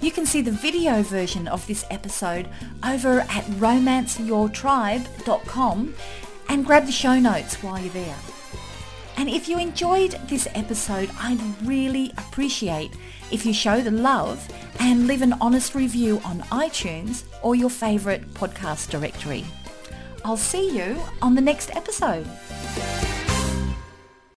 You 0.00 0.10
can 0.10 0.26
see 0.26 0.40
the 0.40 0.50
video 0.50 1.02
version 1.02 1.46
of 1.48 1.66
this 1.66 1.84
episode 1.90 2.48
over 2.86 3.20
at 3.20 3.44
romanceyourtribe.com 3.58 5.94
and 6.48 6.64
grab 6.64 6.86
the 6.86 6.92
show 6.92 7.18
notes 7.18 7.62
while 7.62 7.78
you're 7.78 7.92
there. 7.92 8.16
And 9.16 9.28
if 9.28 9.48
you 9.48 9.58
enjoyed 9.58 10.12
this 10.28 10.48
episode, 10.54 11.10
I'd 11.20 11.40
really 11.66 12.12
appreciate 12.18 12.92
if 13.30 13.46
you 13.46 13.52
show 13.52 13.80
the 13.80 13.90
love 13.90 14.46
and 14.80 15.06
leave 15.06 15.22
an 15.22 15.34
honest 15.40 15.74
review 15.74 16.20
on 16.24 16.40
iTunes 16.50 17.24
or 17.42 17.54
your 17.54 17.70
favourite 17.70 18.28
podcast 18.34 18.90
directory. 18.90 19.44
I'll 20.24 20.36
see 20.36 20.76
you 20.76 21.00
on 21.22 21.34
the 21.34 21.40
next 21.40 21.74
episode. 21.76 22.26